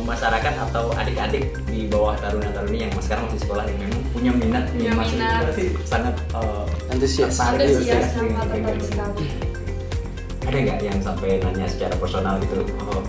masyarakat 0.00 0.54
atau 0.60 0.84
adik-adik 0.92 1.44
di 1.64 1.84
bawah 1.86 2.16
taruna-taruni 2.16 2.78
yang 2.82 2.92
sekarang 2.96 3.26
masih 3.26 3.40
sekolah 3.40 3.64
yang 3.64 3.78
memang 3.78 4.00
punya 4.10 4.30
minat 4.32 4.64
Punya 4.68 4.84
yang 4.84 4.96
masih 4.96 5.16
minat. 5.18 5.42
sangat 5.82 6.14
eh, 6.32 6.64
antusias 6.88 7.34
Antusias 7.36 7.84
ya, 7.84 8.00
sama 8.08 8.24
dengan 8.24 8.40
tertarik 8.40 8.80
kegiatan 8.80 8.86
sekali. 9.10 9.20
ini. 9.20 9.50
Ada 10.42 10.56
nggak 10.58 10.78
yang 10.80 10.98
sampai 10.98 11.28
nanya 11.38 11.66
secara 11.66 11.94
personal 11.96 12.34
gitu? 12.38 12.56
Oh, 12.82 13.02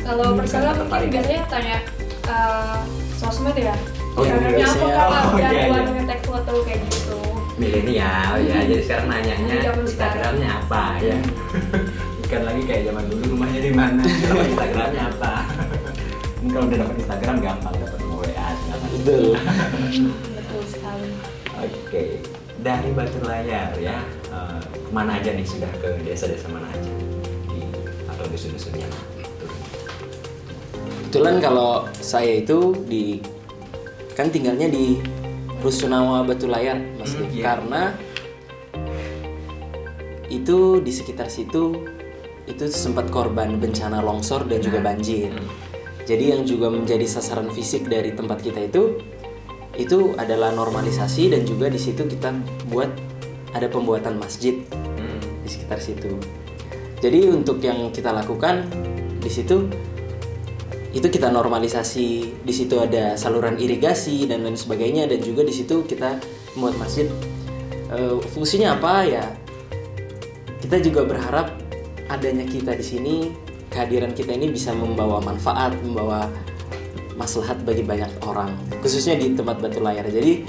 Kalau 0.00 0.26
Hmm, 0.26 0.38
personal 0.38 0.72
mungkin 0.76 1.10
biasanya 1.10 1.42
tanya 1.46 1.76
eh, 2.24 2.80
sosmed 3.14 3.56
ya. 3.56 3.76
Oh, 4.14 4.22
iya, 4.22 4.34
Instagramnya 4.36 4.66
apa 4.94 5.06
kak? 5.10 5.22
Oh, 5.24 5.34
Dan 5.34 5.50
iya, 5.50 5.64
buat 5.66 5.80
iya. 5.80 5.92
ngetek 5.92 6.20
foto 6.22 6.52
kayak 6.62 6.80
gitu. 6.86 7.18
milenial 7.54 8.32
ya, 8.40 8.58
jadi 8.62 8.82
sekarang 8.82 9.06
nanyanya 9.08 9.56
Instagramnya 9.76 10.50
apa 10.56 10.82
ya? 10.98 11.18
Bukan 12.20 12.40
lagi 12.42 12.62
kayak 12.64 12.82
zaman 12.84 13.04
dulu 13.06 13.22
rumahnya 13.30 13.60
di 13.60 13.70
mana, 13.70 14.02
Instagramnya 14.50 15.02
apa? 15.08 15.32
Ini 16.44 16.52
kalau 16.52 16.68
udah 16.68 16.78
dapat 16.84 16.96
Instagram 17.00 17.36
gampang 17.40 17.74
dapat 17.80 17.98
nomor 18.04 18.20
WA 18.20 18.48
betul 18.92 19.24
Betul 20.36 20.62
sekali. 20.68 21.08
Oke, 21.56 22.04
dari 22.60 22.90
Batu 22.92 23.16
Layar 23.24 23.72
ya, 23.80 24.04
eh, 24.28 24.60
ke 24.60 24.90
mana 24.92 25.16
aja 25.16 25.32
nih 25.32 25.46
sudah 25.48 25.72
ke 25.80 26.04
desa-desa 26.04 26.52
mana 26.52 26.68
aja 26.68 26.92
di 27.48 27.64
atau 28.04 28.24
dusun-dusunnya? 28.28 28.84
Kebetulan 31.08 31.40
kalau 31.40 31.88
saya 31.96 32.44
itu 32.44 32.76
di 32.84 33.24
kan 34.12 34.28
tinggalnya 34.28 34.68
di 34.68 35.00
Rusunawa 35.64 36.28
Batu 36.28 36.44
Layar, 36.44 36.76
Mas 37.00 37.16
Hmm, 37.16 37.24
iya. 37.32 37.56
Karena 37.56 37.96
itu 40.28 40.84
di 40.84 40.92
sekitar 40.92 41.32
situ 41.32 41.88
itu 42.44 42.64
sempat 42.68 43.08
korban 43.08 43.56
bencana 43.56 44.04
longsor 44.04 44.44
dan 44.44 44.60
juga 44.60 44.84
Nah. 44.84 44.92
banjir. 44.92 45.32
Hmm. 45.32 45.63
Jadi 46.04 46.36
yang 46.36 46.42
juga 46.44 46.68
menjadi 46.68 47.08
sasaran 47.08 47.48
fisik 47.48 47.88
dari 47.88 48.12
tempat 48.12 48.44
kita 48.44 48.60
itu 48.60 49.00
itu 49.74 50.14
adalah 50.20 50.54
normalisasi 50.54 51.34
dan 51.34 51.42
juga 51.42 51.66
di 51.66 51.80
situ 51.80 52.06
kita 52.06 52.30
buat 52.70 52.92
ada 53.56 53.66
pembuatan 53.66 54.20
masjid 54.20 54.62
Hmm. 54.70 55.18
di 55.42 55.48
sekitar 55.48 55.80
situ. 55.80 56.14
Jadi 57.02 57.28
untuk 57.28 57.58
yang 57.64 57.90
kita 57.90 58.14
lakukan 58.14 58.68
di 59.18 59.30
situ 59.32 59.66
itu 60.94 61.06
kita 61.10 61.26
normalisasi 61.32 62.38
di 62.46 62.54
situ 62.54 62.78
ada 62.78 63.18
saluran 63.18 63.58
irigasi 63.58 64.30
dan 64.30 64.46
lain 64.46 64.54
sebagainya 64.54 65.10
dan 65.10 65.18
juga 65.18 65.42
di 65.42 65.50
situ 65.50 65.82
kita 65.82 66.22
membuat 66.54 66.86
masjid 66.86 67.10
Eh, 67.94 68.16
fungsinya 68.34 68.74
apa 68.74 69.06
ya 69.06 69.22
kita 70.58 70.82
juga 70.82 71.06
berharap 71.06 71.52
adanya 72.10 72.42
kita 72.42 72.74
di 72.74 72.82
sini 72.82 73.16
kehadiran 73.74 74.14
kita 74.14 74.38
ini 74.38 74.54
bisa 74.54 74.70
membawa 74.70 75.18
manfaat 75.18 75.74
membawa 75.82 76.30
maslahat 77.18 77.58
bagi 77.66 77.82
banyak 77.82 78.10
orang 78.22 78.54
khususnya 78.78 79.18
di 79.18 79.34
tempat 79.34 79.58
batu 79.58 79.82
layar. 79.82 80.06
Jadi 80.06 80.46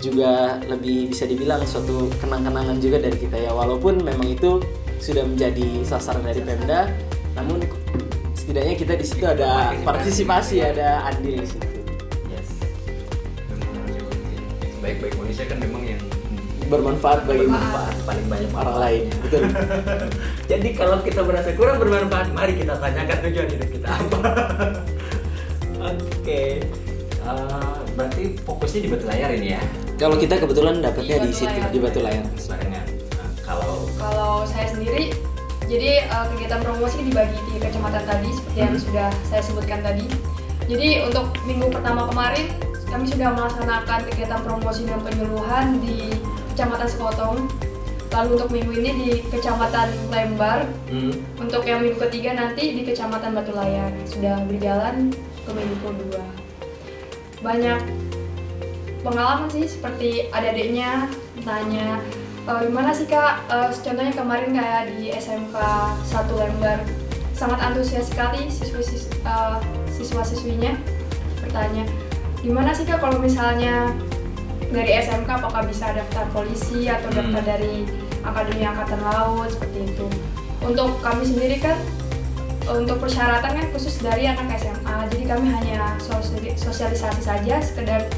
juga 0.00 0.56
lebih 0.64 1.12
bisa 1.12 1.28
dibilang 1.28 1.60
suatu 1.68 2.08
kenang-kenangan 2.24 2.80
juga 2.80 3.04
dari 3.04 3.20
kita 3.20 3.36
ya. 3.36 3.52
Walaupun 3.52 4.00
memang 4.00 4.32
itu 4.32 4.64
sudah 4.96 5.28
menjadi 5.28 5.84
sasaran 5.84 6.24
dari 6.24 6.40
Pemda 6.40 6.88
namun 7.36 7.60
setidaknya 8.32 8.74
kita 8.80 8.92
di 8.96 9.04
situ 9.04 9.24
ada 9.28 9.76
partisipasi. 9.84 10.64
ada 10.64 11.04
andil 11.12 11.44
di 11.44 11.48
situ. 11.48 11.68
Yes. 12.32 12.48
Baik-baik 14.80 15.14
manusia 15.20 15.44
kan 15.44 15.60
memang 15.60 15.82
yang 15.84 16.13
bermanfaat 16.66 17.24
bagi 17.24 17.44
bermanfaat 17.44 17.94
paling 18.02 18.26
banyak 18.26 18.50
orang 18.50 18.76
lain 18.78 19.02
betul 19.20 19.42
Jadi 20.50 20.68
kalau 20.72 21.00
kita 21.00 21.20
merasa 21.20 21.50
kurang 21.52 21.76
bermanfaat, 21.78 22.28
mari 22.30 22.52
kita 22.54 22.76
tanyakan 22.76 23.16
tujuan 23.22 23.48
hidup 23.48 23.68
kita 23.70 23.88
apa. 23.88 24.18
Oke. 25.90 26.60
Eh, 27.24 27.74
berarti 27.94 28.22
fokusnya 28.38 28.80
di 28.82 28.88
batu 28.90 29.04
layar 29.06 29.30
ini 29.32 29.48
ya. 29.50 29.62
kalau 29.94 30.12
kita 30.14 30.36
kebetulan 30.36 30.82
dapatnya 30.82 31.16
Di 31.18 31.24
di 31.24 31.32
situ 31.32 31.48
Layar. 31.50 31.70
di 31.70 31.78
batu 31.78 32.00
layar 32.02 32.24
Barengan. 32.44 32.84
Nah, 32.84 33.28
kalau 33.40 33.72
Kalau 33.94 34.32
saya 34.44 34.68
sendiri, 34.68 35.16
jadi 35.64 36.04
eh, 36.04 36.24
kegiatan 36.28 36.60
promosi 36.60 37.00
dibagi 37.00 37.40
di 37.48 37.56
kecamatan 37.56 38.04
tadi 38.04 38.28
seperti 38.30 38.58
yang 38.58 38.74
Mhm. 38.74 38.82
sudah 38.82 39.08
saya 39.24 39.40
sebutkan 39.40 39.80
tadi. 39.80 40.04
Jadi 40.66 40.88
untuk 41.02 41.32
minggu 41.42 41.68
pertama 41.70 42.04
kemarin 42.06 42.52
kami 42.86 43.04
sudah 43.06 43.32
melaksanakan 43.32 43.98
kegiatan 44.06 44.40
promosi 44.42 44.84
dan 44.84 45.00
penyuluhan 45.00 45.66
di 45.78 46.12
Kecamatan 46.54 46.86
Sekotong. 46.86 47.50
Lalu 48.14 48.28
untuk 48.38 48.50
minggu 48.54 48.72
ini 48.78 48.90
di 48.94 49.10
Kecamatan 49.26 49.90
Lembar. 50.14 50.70
hmm, 50.86 51.42
Untuk 51.42 51.66
yang 51.66 51.82
minggu 51.82 51.98
ketiga 51.98 52.38
nanti 52.38 52.78
di 52.78 52.86
Kecamatan 52.86 53.34
Batu 53.34 53.50
Layar 53.50 53.90
sudah 54.06 54.38
berjalan 54.46 55.10
ke 55.42 55.50
minggu 55.50 55.76
kedua. 55.82 56.22
Banyak 57.42 57.80
pengalaman 59.02 59.50
sih 59.50 59.66
seperti 59.68 60.30
adik-adiknya 60.32 61.10
tanya 61.44 62.00
"E, 62.48 62.52
gimana 62.64 62.88
sih 62.88 63.04
kak 63.04 63.44
E, 63.52 63.56
contohnya 63.84 64.14
kemarin 64.16 64.56
kayak 64.56 64.82
di 64.96 65.12
SMK 65.12 65.52
1 66.08 66.40
Lembar 66.40 66.80
sangat 67.36 67.60
antusias 67.60 68.08
sekali 68.08 68.48
siswa 68.48 68.80
siswa 69.92 70.22
siswinya 70.24 70.72
bertanya 71.44 71.84
gimana 72.40 72.72
sih 72.72 72.88
kak 72.88 72.96
kalau 73.04 73.20
misalnya 73.20 73.92
dari 74.74 74.90
SMK 74.98 75.30
apakah 75.32 75.62
bisa 75.62 75.86
daftar 75.88 76.26
polisi 76.28 76.86
atau 76.86 77.08
Hmm. 77.08 77.18
daftar 77.30 77.42
dari 77.48 77.86
Akademi 78.20 78.64
Angkatan 78.64 79.00
Laut 79.00 79.48
seperti 79.48 79.86
itu 79.86 80.06
untuk 80.60 80.98
kami 80.98 81.22
sendiri 81.22 81.56
kan 81.58 81.76
untuk 82.66 82.96
persyaratan 82.98 83.52
kan 83.52 83.66
khusus 83.70 84.00
dari 84.00 84.24
anak 84.24 84.56
SMA 84.56 84.96
jadi 85.08 85.24
kami 85.28 85.46
hanya 85.48 85.94
sosiali- 85.98 86.56
sosialisasi 86.56 87.20
saja 87.20 87.60
sekedar 87.60 88.08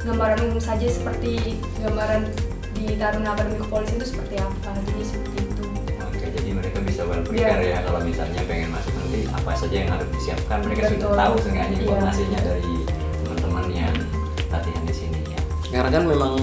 gambaran 0.00 0.38
umum 0.42 0.58
saja 0.58 0.86
seperti 0.86 1.58
gambaran 1.76 2.30
di 2.72 2.94
Taruna 2.94 3.34
Akademi 3.34 3.58
Kepolisian 3.58 3.98
itu 3.98 4.08
seperti 4.08 4.34
apa 4.38 4.70
jadi 4.86 5.02
seperti 5.04 5.38
itu 5.42 5.64
oke 6.00 6.26
jadi 6.30 6.50
mereka 6.54 6.78
bisa 6.80 7.02
well 7.02 7.20
prepare 7.20 7.60
Iya. 7.60 7.74
ya 7.74 7.80
kalau 7.82 8.00
misalnya 8.00 8.40
pengen 8.46 8.70
masuk 8.70 8.94
nanti 8.94 9.20
apa 9.28 9.50
saja 9.52 9.76
yang 9.76 9.90
harus 9.90 10.08
disiapkan 10.10 10.58
mereka 10.62 10.82
sudah 10.86 10.96
Betul. 11.02 11.18
tahu 11.18 11.34
seenggaknya 11.36 11.74
Iya. 11.74 11.82
informasinya 11.84 12.40
dari 12.40 12.72
teman-teman 13.20 13.64
yang 13.68 13.96
latihan 14.48 14.79
di 14.79 14.79
sini 14.79 14.79
ya. 14.79 14.79
Karena 15.70 15.90
kan 15.90 16.04
memang 16.06 16.34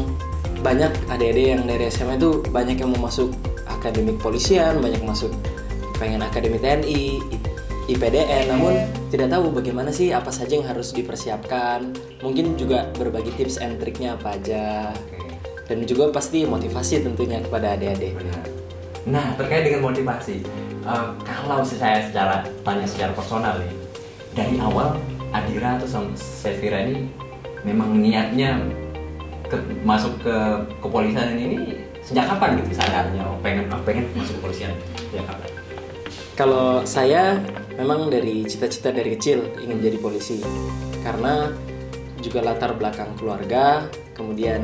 banyak 0.64 0.92
adik-adik 1.12 1.46
yang 1.54 1.64
dari 1.68 1.92
SMA 1.92 2.18
itu 2.18 2.42
banyak 2.50 2.80
yang 2.80 2.90
mau 2.98 3.08
masuk 3.08 3.30
akademi 3.70 4.16
kepolisian 4.18 4.82
banyak 4.82 5.04
masuk 5.06 5.30
pengen 6.00 6.24
akademi 6.24 6.58
TNI 6.58 7.22
IPDN 7.88 8.52
namun 8.52 8.74
tidak 9.08 9.32
tahu 9.32 9.48
bagaimana 9.56 9.96
sih 9.96 10.12
apa 10.12 10.28
saja 10.28 10.60
yang 10.60 10.68
harus 10.68 10.92
dipersiapkan. 10.92 11.96
Mungkin 12.20 12.60
juga 12.60 12.92
berbagi 13.00 13.32
tips 13.40 13.64
and 13.64 13.80
triknya 13.80 14.20
apa 14.20 14.36
aja. 14.36 14.92
Dan 15.72 15.88
juga 15.88 16.12
pasti 16.12 16.44
motivasi 16.44 17.08
tentunya 17.08 17.40
kepada 17.40 17.80
adik-adik. 17.80 18.20
Nah, 19.08 19.36
terkait 19.40 19.72
dengan 19.72 19.88
motivasi, 19.88 20.44
eh, 20.84 21.08
kalau 21.24 21.64
saya 21.64 22.04
secara 22.04 22.44
tanya 22.68 22.84
secara 22.84 23.16
personal 23.16 23.56
nih, 23.64 23.72
dari 24.36 24.60
awal 24.60 25.00
Adira 25.32 25.80
atau 25.80 26.08
Sefira 26.16 26.88
ini 26.88 27.08
memang 27.64 28.00
niatnya 28.00 28.64
ke- 29.48 29.66
masuk 29.84 30.14
ke 30.22 30.36
kepolisian 30.84 31.36
ini 31.40 31.84
sejak 32.04 32.28
kapan 32.28 32.60
gitu 32.64 32.80
sadarnya 32.80 33.24
oh, 33.28 33.36
pengen 33.44 33.68
pengen 33.84 34.08
masuk 34.16 34.40
kepolisian 34.40 34.72
sejak 35.12 35.26
kapan? 35.28 35.50
Kalau 36.38 36.86
saya 36.86 37.42
memang 37.76 38.14
dari 38.14 38.46
cita-cita 38.46 38.94
dari 38.94 39.18
kecil 39.18 39.42
ingin 39.58 39.82
jadi 39.82 39.98
polisi 39.98 40.38
karena 41.02 41.50
juga 42.22 42.46
latar 42.46 42.78
belakang 42.78 43.14
keluarga, 43.18 43.90
kemudian 44.14 44.62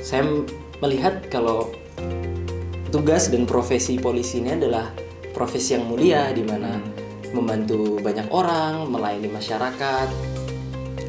saya 0.00 0.24
melihat 0.80 1.28
kalau 1.28 1.72
tugas 2.92 3.28
dan 3.32 3.48
profesi 3.48 3.96
polisi 3.96 4.40
ini 4.40 4.56
adalah 4.56 4.92
profesi 5.32 5.76
yang 5.76 5.88
mulia 5.88 6.28
di 6.32 6.44
mana 6.44 6.76
membantu 7.32 7.96
banyak 8.00 8.28
orang, 8.28 8.88
melayani 8.92 9.28
masyarakat. 9.32 10.31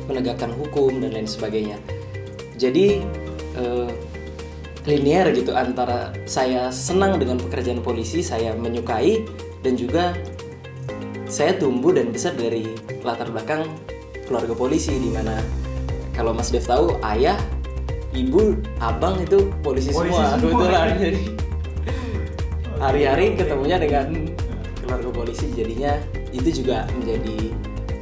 Menegakkan 0.07 0.51
hukum 0.51 1.00
dan 1.00 1.15
lain 1.15 1.27
sebagainya. 1.29 1.77
Jadi 2.60 3.01
eh, 3.57 3.89
linear 4.83 5.31
gitu 5.31 5.55
antara 5.55 6.12
saya 6.27 6.67
senang 6.69 7.15
dengan 7.19 7.39
pekerjaan 7.39 7.79
polisi, 7.79 8.19
saya 8.19 8.51
menyukai 8.55 9.24
dan 9.63 9.79
juga 9.79 10.12
saya 11.27 11.55
tumbuh 11.55 11.95
dan 11.95 12.12
besar 12.12 12.36
dari 12.36 12.67
latar 13.01 13.31
belakang 13.31 13.65
keluarga 14.27 14.53
polisi 14.53 14.93
di 15.00 15.10
mana 15.10 15.39
kalau 16.13 16.36
Mas 16.36 16.53
Dev 16.53 16.62
tahu 16.67 17.00
ayah, 17.01 17.39
ibu, 18.13 18.60
abang 18.77 19.17
itu 19.24 19.50
polisi, 19.65 19.89
Polisi 19.89 20.13
semua 20.13 20.38
semua. 20.38 20.39
kebetulan 20.39 20.88
jadi 21.10 21.24
hari-hari 22.77 23.25
ketemunya 23.39 23.77
dengan 23.79 24.07
keluarga 24.83 25.10
polisi 25.10 25.48
jadinya 25.55 25.95
itu 26.36 26.62
juga 26.63 26.86
menjadi 27.00 27.55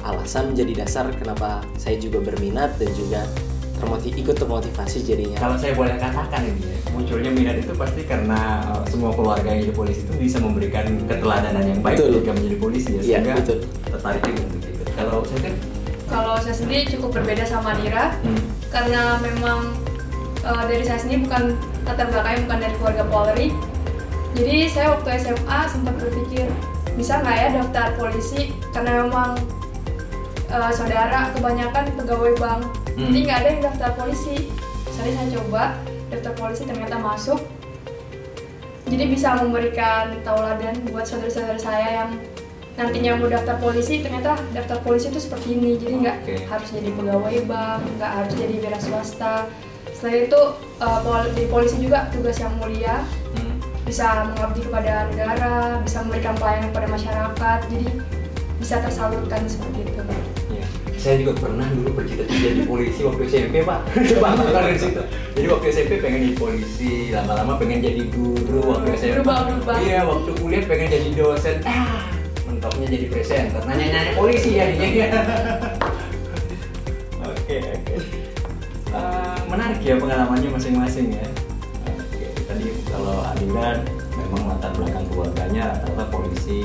alasan 0.05 0.53
menjadi 0.53 0.85
dasar 0.85 1.05
kenapa 1.15 1.61
saya 1.77 1.97
juga 2.01 2.21
berminat 2.21 2.73
dan 2.81 2.89
juga 2.97 3.21
termotiv 3.81 4.13
ikut 4.13 4.35
termotivasi 4.37 5.01
jadinya 5.01 5.37
Kalau 5.41 5.57
saya 5.57 5.73
boleh 5.73 5.97
katakan 5.97 6.45
ini 6.45 6.61
ya, 6.69 6.77
munculnya 6.93 7.31
minat 7.33 7.57
itu 7.57 7.73
pasti 7.73 8.05
karena 8.05 8.61
uh, 8.69 8.85
semua 8.85 9.09
keluarga 9.17 9.49
yang 9.49 9.65
jadi 9.65 9.73
polisi 9.73 10.05
itu 10.05 10.13
bisa 10.21 10.37
memberikan 10.37 10.85
keteladanan 11.09 11.65
yang 11.65 11.81
baik 11.81 11.97
Betul. 11.97 12.21
ketika 12.21 12.31
menjadi 12.37 12.57
polisi 12.61 12.89
ya, 12.93 13.01
Iya, 13.01 13.01
sehingga 13.01 13.33
betul. 13.41 13.57
tertarik 13.89 14.21
juga 14.21 14.41
untuk 14.45 14.61
itu. 14.69 14.83
Kalau 14.93 15.17
saya 15.25 15.39
kan, 15.41 15.53
Kalau 16.11 16.35
saya 16.37 16.55
sendiri 16.55 16.83
cukup 16.93 17.09
berbeda 17.17 17.43
sama 17.49 17.71
Dira 17.81 18.13
hmm, 18.21 18.43
karena 18.69 19.01
memang 19.23 19.59
eh, 20.45 20.63
dari 20.69 20.83
saya 20.85 20.99
sendiri 21.01 21.25
bukan 21.25 21.43
latar 21.87 22.05
belakangnya 22.13 22.41
bukan 22.45 22.59
dari 22.61 22.75
keluarga 22.77 23.03
Polri. 23.09 23.47
Jadi 24.31 24.57
saya 24.69 24.95
waktu 24.95 25.09
SMA 25.19 25.59
sempat 25.67 25.93
berpikir 25.97 26.45
bisa 26.95 27.19
nggak 27.23 27.35
ya 27.35 27.47
daftar 27.59 27.87
polisi 27.95 28.51
karena 28.75 29.07
memang 29.07 29.39
eh, 30.51 30.71
saudara 30.75 31.31
kebanyakan 31.31 31.83
pegawai 31.95 32.33
bank. 32.37 32.61
Hmm. 32.93 33.07
Jadi 33.07 33.17
nggak 33.23 33.37
ada 33.39 33.47
yang 33.47 33.61
daftar 33.63 33.89
polisi. 33.95 34.35
Jadi 34.91 35.09
saya 35.15 35.27
coba 35.39 35.63
daftar 36.11 36.33
polisi 36.35 36.63
ternyata 36.67 36.95
masuk. 36.99 37.39
Jadi 38.91 39.03
bisa 39.07 39.39
memberikan 39.39 40.19
tauladan 40.27 40.75
buat 40.91 41.07
saudara-saudara 41.07 41.55
saya 41.55 42.03
yang 42.03 42.11
nantinya 42.75 43.19
mau 43.19 43.27
daftar 43.27 43.55
polisi 43.59 43.99
ternyata 43.99 44.39
daftar 44.55 44.79
polisi 44.79 45.11
itu 45.11 45.19
seperti 45.19 45.59
ini 45.59 45.75
jadi 45.75 45.93
nggak 46.07 46.17
Oke. 46.23 46.35
harus 46.47 46.69
jadi 46.71 46.89
pegawai 46.95 47.37
bank 47.43 47.81
nggak 47.99 48.11
harus 48.15 48.33
jadi 48.39 48.53
wira 48.63 48.79
swasta 48.79 49.35
selain 49.91 50.31
itu 50.31 50.41
eh, 50.79 50.99
pol- 51.03 51.31
di 51.35 51.43
polisi 51.51 51.75
juga 51.83 52.07
tugas 52.15 52.39
yang 52.39 52.53
mulia 52.63 53.03
hmm. 53.37 53.55
bisa 53.83 54.23
mengabdi 54.31 54.63
kepada 54.63 55.11
negara 55.11 55.83
bisa 55.83 55.99
memberikan 56.07 56.33
pelayanan 56.39 56.67
kepada 56.71 56.87
masyarakat 56.89 57.59
jadi 57.67 57.87
bisa 58.61 58.75
tersalurkan 58.77 59.41
seperti 59.49 59.89
itu. 59.89 60.01
Saya 61.01 61.17
juga 61.17 61.33
pernah 61.33 61.65
dulu 61.73 61.97
bercita-cita 61.97 62.45
jadi 62.53 62.61
polisi 62.61 63.01
waktu 63.01 63.25
SMP 63.25 63.65
pak. 63.65 63.89
Coba 64.13 64.37
dari 64.37 64.77
situ. 64.77 65.01
Jadi 65.33 65.47
waktu 65.49 65.65
SMP 65.73 65.97
pengen 65.97 66.29
jadi 66.29 66.35
polisi, 66.37 67.09
lama-lama 67.09 67.57
pengen 67.57 67.81
jadi 67.81 68.05
guru 68.13 68.61
waktu 68.69 68.93
SMA. 69.01 69.25
Berubah-ubah. 69.25 69.77
Iya, 69.81 70.05
waktu 70.05 70.29
kuliah 70.37 70.61
pengen 70.69 70.87
jadi 70.93 71.09
dosen. 71.17 71.57
Ah, 71.65 72.05
mentoknya 72.45 72.85
jadi 72.85 73.05
presenter. 73.09 73.61
Nanya-nanya 73.65 74.13
polisi 74.13 74.61
ya 74.61 74.69
jadinya. 74.77 75.07
Oke, 77.21 77.57
oke. 77.59 77.95
Eh, 78.91 79.37
menarik 79.45 79.81
ya 79.83 79.99
pengalamannya 79.99 80.49
masing-masing 80.55 81.13
ya. 81.13 81.27
Oke, 81.85 82.31
tadi 82.47 82.65
kalau 82.87 83.27
Adilan 83.27 83.83
memang 84.15 84.41
latar 84.47 84.71
belakang 84.73 85.05
keluarganya 85.11 85.61
rata-rata 85.75 86.05
polisi. 86.09 86.63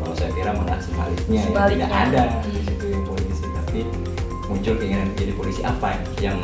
Kalau 0.00 0.14
saya 0.16 0.30
kira 0.32 0.50
malah 0.56 0.80
sebaliknya, 0.80 1.38
ya, 1.38 1.46
Sebaliknya. 1.46 1.86
tidak 1.86 2.00
ada 2.08 2.22
di 2.42 2.60
situ 2.64 2.86
tapi 3.72 3.88
muncul 4.52 4.76
keinginan 4.76 5.08
jadi 5.16 5.32
polisi. 5.32 5.64
Apa 5.64 5.96
yang 6.20 6.36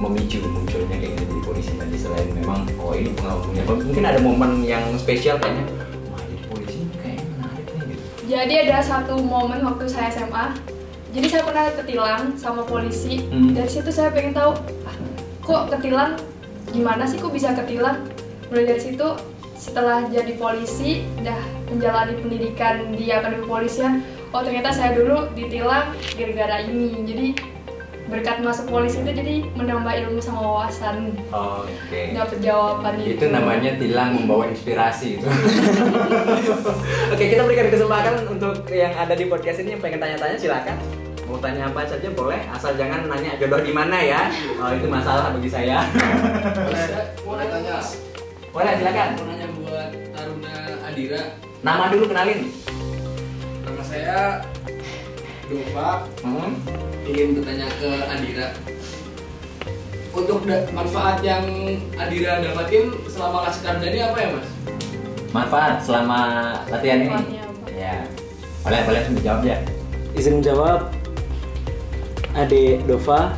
memicu 0.00 0.40
munculnya 0.40 0.96
keinginan 0.96 1.28
jadi 1.28 1.42
polisi? 1.44 1.70
Tadi 1.76 1.96
selain 2.00 2.32
memang 2.32 2.64
oh 2.80 2.96
ini 2.96 3.12
pengalamannya 3.12 3.62
mungkin 3.68 4.04
ada 4.08 4.20
momen 4.24 4.64
yang 4.64 4.80
spesial 4.96 5.36
kayaknya. 5.36 5.68
Wah 6.08 6.24
jadi 6.24 6.42
polisi 6.48 6.76
ini 6.80 6.94
kayaknya 6.96 7.24
menarik 7.36 7.66
nih 7.68 7.84
gitu. 7.92 8.04
jadi 8.24 8.54
ada 8.64 8.78
satu 8.80 9.20
momen 9.20 9.60
waktu 9.60 9.84
saya 9.84 10.08
SMA 10.16 10.56
jadi 11.12 11.26
saya 11.28 11.42
pernah 11.44 11.64
ketilang 11.76 12.22
sama 12.40 12.64
polisi. 12.64 13.20
Hmm. 13.28 13.52
dari 13.52 13.68
situ 13.68 13.92
saya 13.92 14.08
pengen 14.08 14.32
tahu 14.32 14.56
ah, 14.88 14.96
kok 15.44 15.76
ketilang? 15.76 16.16
Gimana 16.72 17.04
sih 17.04 17.20
kok 17.20 17.36
bisa 17.36 17.52
ketilang? 17.52 18.00
Mulai 18.48 18.64
dari 18.64 18.80
situ 18.80 19.12
setelah 19.60 20.08
jadi 20.08 20.40
polisi 20.40 21.04
udah 21.20 21.36
menjalani 21.68 22.16
pendidikan 22.16 22.96
di 22.96 23.12
akademi 23.12 23.44
polisian 23.44 24.00
oh 24.32 24.40
ternyata 24.40 24.72
saya 24.72 24.96
dulu 24.96 25.28
ditilang 25.36 25.92
gara-gara 26.16 26.64
ini 26.64 27.04
jadi 27.04 27.26
berkat 28.12 28.44
masuk 28.44 28.68
polisi 28.68 29.00
itu 29.00 29.12
jadi 29.16 29.34
menambah 29.56 29.92
ilmu 30.04 30.20
sama 30.20 30.40
wawasan 30.44 31.16
Oke. 31.32 32.12
dapat 32.12 32.38
jawaban 32.44 33.00
itu 33.00 33.16
Itu 33.16 33.26
namanya 33.32 33.72
tilang 33.80 34.20
membawa 34.20 34.52
inspirasi 34.52 35.16
itu. 35.16 35.24
Oke, 37.12 37.24
kita 37.32 37.40
berikan 37.48 37.72
kesempatan 37.72 38.28
untuk 38.28 38.68
yang 38.68 38.92
ada 38.92 39.16
di 39.16 39.24
podcast 39.32 39.64
ini 39.64 39.78
yang 39.78 39.80
pengen 39.80 40.04
tanya-tanya 40.04 40.36
silakan. 40.36 40.76
Mau 41.24 41.40
tanya 41.40 41.72
apa 41.72 41.88
saja 41.88 42.12
boleh, 42.12 42.36
asal 42.52 42.76
jangan 42.76 43.08
nanya 43.08 43.32
jodoh 43.40 43.64
di 43.64 43.72
mana 43.72 43.96
ya. 43.96 44.28
Oh, 44.60 44.68
itu 44.76 44.84
masalah 44.92 45.32
bagi 45.32 45.48
saya. 45.48 45.88
Mau 47.24 47.40
nanya, 47.40 47.80
boleh 48.52 48.72
silakan. 48.76 49.08
mau 49.16 49.24
nanya 49.24 49.46
buat 49.56 49.88
Taruna 50.12 50.54
Adira. 50.84 51.22
Nama 51.64 51.84
dulu 51.88 52.04
kenalin. 52.12 52.71
Saya 53.92 54.40
Dova. 55.52 56.08
Hmm. 56.24 56.56
Ingin 57.04 57.36
bertanya 57.36 57.68
ke 57.76 57.90
Adira. 58.08 58.48
Untuk 60.16 60.48
manfaat 60.48 61.20
yang 61.20 61.44
Adira 62.00 62.40
dapatin 62.40 62.88
selama 63.04 63.44
Laskar 63.44 63.84
ini 63.84 64.00
apa 64.00 64.16
ya 64.16 64.28
mas? 64.32 64.48
Manfaat 65.36 65.84
selama 65.84 66.20
latihan 66.72 67.04
ini. 67.04 67.36
Ya. 67.76 68.08
Boleh, 68.64 68.80
boleh 68.88 69.02
dijawab 69.12 69.44
ya. 69.44 69.60
izin 70.16 70.40
menjawab 70.40 70.92
Ade 72.32 72.80
Dova 72.84 73.32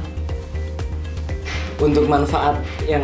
untuk 1.82 2.06
manfaat 2.06 2.58
yang 2.86 3.02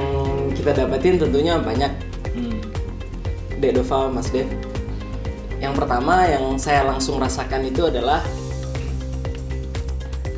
kita 0.54 0.74
dapetin 0.74 1.18
tentunya 1.18 1.58
banyak 1.58 1.90
Hmm. 2.30 2.62
Dek 3.58 3.74
Dova 3.74 4.06
Mas 4.06 4.30
Dev 4.30 4.46
yang 5.60 5.76
pertama 5.76 6.24
yang 6.24 6.56
saya 6.56 6.88
langsung 6.88 7.20
rasakan 7.20 7.68
itu 7.68 7.86
adalah 7.86 8.24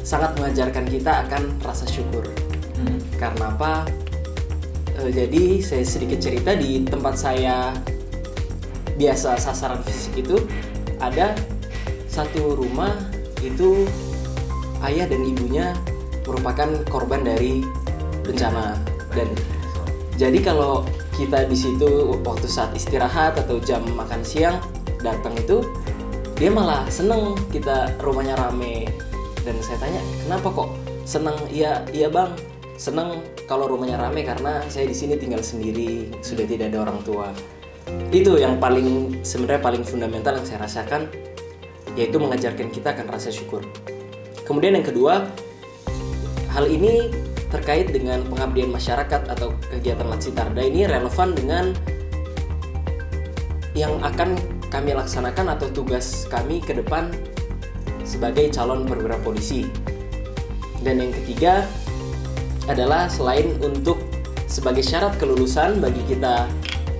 sangat 0.02 0.34
mengajarkan 0.36 0.84
kita 0.90 1.24
akan 1.26 1.42
rasa 1.62 1.86
syukur. 1.86 2.26
Hmm. 2.82 2.98
karena 3.14 3.54
apa? 3.54 3.86
Eh, 4.98 5.14
jadi 5.14 5.62
saya 5.62 5.86
sedikit 5.86 6.18
cerita 6.18 6.58
di 6.58 6.82
tempat 6.82 7.14
saya 7.14 7.70
biasa 8.98 9.38
sasaran 9.38 9.78
fisik 9.86 10.26
itu 10.26 10.36
ada 10.98 11.32
satu 12.10 12.58
rumah 12.58 12.92
itu 13.40 13.86
ayah 14.82 15.06
dan 15.06 15.22
ibunya 15.22 15.72
merupakan 16.26 16.82
korban 16.90 17.22
dari 17.22 17.62
bencana. 18.26 18.74
Dan 19.14 19.30
jadi 20.18 20.38
kalau 20.42 20.82
kita 21.14 21.46
di 21.46 21.54
situ 21.54 22.18
waktu 22.26 22.46
saat 22.50 22.74
istirahat 22.74 23.38
atau 23.38 23.62
jam 23.62 23.86
makan 23.94 24.20
siang 24.26 24.58
datang 25.02 25.34
itu 25.36 25.66
dia 26.38 26.50
malah 26.50 26.88
seneng 26.88 27.38
kita 27.50 27.92
rumahnya 28.02 28.34
rame. 28.38 28.88
Dan 29.42 29.58
saya 29.58 29.78
tanya 29.82 30.02
kenapa 30.22 30.48
kok 30.54 30.70
seneng? 31.02 31.36
Iya 31.50 31.82
iya 31.90 32.08
bang. 32.08 32.34
Seneng 32.78 33.22
kalau 33.46 33.70
rumahnya 33.70 33.98
rame 34.00 34.26
karena 34.26 34.62
saya 34.66 34.88
di 34.88 34.96
sini 34.96 35.18
tinggal 35.18 35.42
sendiri 35.42 36.10
sudah 36.24 36.46
tidak 36.46 36.72
ada 36.74 36.88
orang 36.88 36.98
tua. 37.02 37.30
Itu 38.14 38.38
yang 38.38 38.58
paling 38.62 39.20
sebenarnya 39.26 39.62
paling 39.62 39.82
fundamental 39.82 40.38
yang 40.38 40.46
saya 40.46 40.64
rasakan 40.64 41.10
yaitu 41.92 42.16
mengajarkan 42.16 42.72
kita 42.72 42.94
akan 42.96 43.06
rasa 43.12 43.28
syukur. 43.28 43.62
Kemudian 44.48 44.78
yang 44.78 44.86
kedua 44.86 45.28
hal 46.52 46.66
ini 46.66 47.12
terkait 47.52 47.92
dengan 47.92 48.24
pengabdian 48.24 48.72
masyarakat 48.72 49.28
atau 49.28 49.52
kegiatan 49.68 50.08
Latsitarda 50.08 50.62
ini 50.64 50.88
relevan 50.88 51.36
dengan 51.36 51.64
yang 53.76 54.00
akan 54.00 54.36
kami 54.72 54.96
laksanakan 54.96 55.52
atau 55.52 55.68
tugas 55.68 56.24
kami 56.32 56.64
ke 56.64 56.72
depan 56.72 57.12
sebagai 58.08 58.48
calon 58.48 58.88
perwira 58.88 59.20
polisi. 59.20 59.68
Dan 60.80 60.98
yang 60.98 61.12
ketiga 61.12 61.68
adalah 62.72 63.12
selain 63.12 63.52
untuk 63.60 64.00
sebagai 64.48 64.80
syarat 64.80 65.12
kelulusan 65.20 65.84
bagi 65.84 66.00
kita 66.08 66.48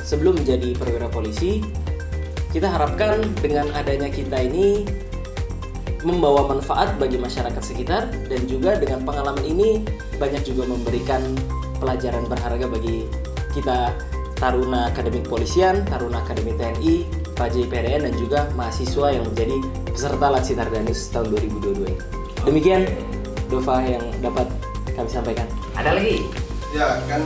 sebelum 0.05 0.37
menjadi 0.37 0.77
perwira 0.77 1.09
polisi, 1.09 1.65
kita 2.53 2.69
harapkan 2.69 3.25
dengan 3.41 3.73
adanya 3.73 4.13
kita 4.13 4.37
ini 4.37 4.85
membawa 6.05 6.53
manfaat 6.53 6.99
bagi 7.01 7.17
masyarakat 7.17 7.63
sekitar 7.63 8.11
dan 8.29 8.43
juga 8.45 8.77
dengan 8.77 9.07
pengalaman 9.07 9.43
ini 9.47 9.81
banyak 10.21 10.43
juga 10.45 10.69
memberikan 10.69 11.23
pelajaran 11.79 12.27
berharga 12.29 12.67
bagi 12.69 13.07
kita 13.55 13.95
Taruna 14.37 14.91
Akademik 14.91 15.31
Polisian, 15.31 15.87
Taruna 15.87 16.19
Akademik 16.27 16.59
TNI, 16.59 17.22
Pajai 17.33 17.65
PDN 17.67 18.07
dan 18.11 18.15
juga 18.21 18.41
mahasiswa 18.53 19.09
yang 19.13 19.25
menjadi 19.25 19.57
peserta 19.89 20.27
Latsitar 20.29 20.69
Danus 20.69 21.09
tahun 21.11 21.33
2022 21.33 21.89
ini. 21.89 21.97
Demikian 22.45 22.83
Dova 23.49 23.85
yang 23.85 24.05
dapat 24.25 24.49
kami 24.93 25.09
sampaikan. 25.09 25.47
Ada 25.77 25.97
lagi? 25.97 26.25
Ya 26.73 27.01
kan 27.09 27.21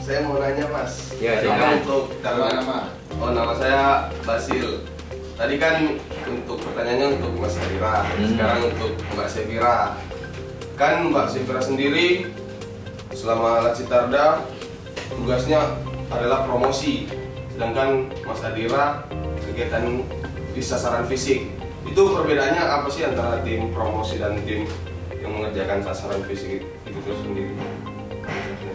saya 0.00 0.22
mau 0.24 0.38
nanya 0.38 0.64
mas. 0.72 1.12
Ya, 1.18 1.42
silakan. 1.42 1.60
kan 1.60 1.70
untuk 1.82 2.04
nama 2.24 2.44
nama. 2.52 2.78
Oh 3.20 3.30
nama 3.32 3.52
saya 3.56 4.08
Basil. 4.24 4.84
Tadi 5.36 5.60
kan 5.60 6.00
untuk 6.24 6.56
pertanyaannya 6.64 7.20
untuk 7.20 7.32
Mas 7.36 7.60
Adira. 7.60 8.08
Hmm. 8.08 8.28
Sekarang 8.32 8.60
untuk 8.72 8.92
Mbak 9.12 9.28
Sevira. 9.28 9.76
Kan 10.80 11.12
Mbak 11.12 11.26
Sevira 11.28 11.60
sendiri 11.60 12.32
selama 13.12 13.68
Lacitarda 13.68 14.40
tugasnya 15.12 15.76
adalah 16.08 16.48
promosi. 16.48 17.04
Sedangkan 17.52 18.08
Mas 18.24 18.40
Adira 18.40 19.04
kegiatan 19.56 20.04
di 20.52 20.60
sasaran 20.60 21.08
fisik. 21.08 21.48
Itu 21.88 22.12
perbedaannya 22.12 22.60
apa 22.60 22.92
sih 22.92 23.08
antara 23.08 23.40
tim 23.40 23.72
promosi 23.72 24.20
dan 24.20 24.36
tim 24.44 24.68
yang 25.16 25.32
mengerjakan 25.32 25.80
sasaran 25.80 26.20
fisik 26.28 26.60
itu 26.84 27.10
sendiri? 27.24 27.56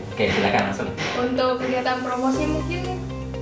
Oke, 0.10 0.26
silakan 0.28 0.62
langsung. 0.74 0.90
Untuk 1.22 1.52
kegiatan 1.62 2.02
promosi 2.02 2.44
mungkin 2.50 2.82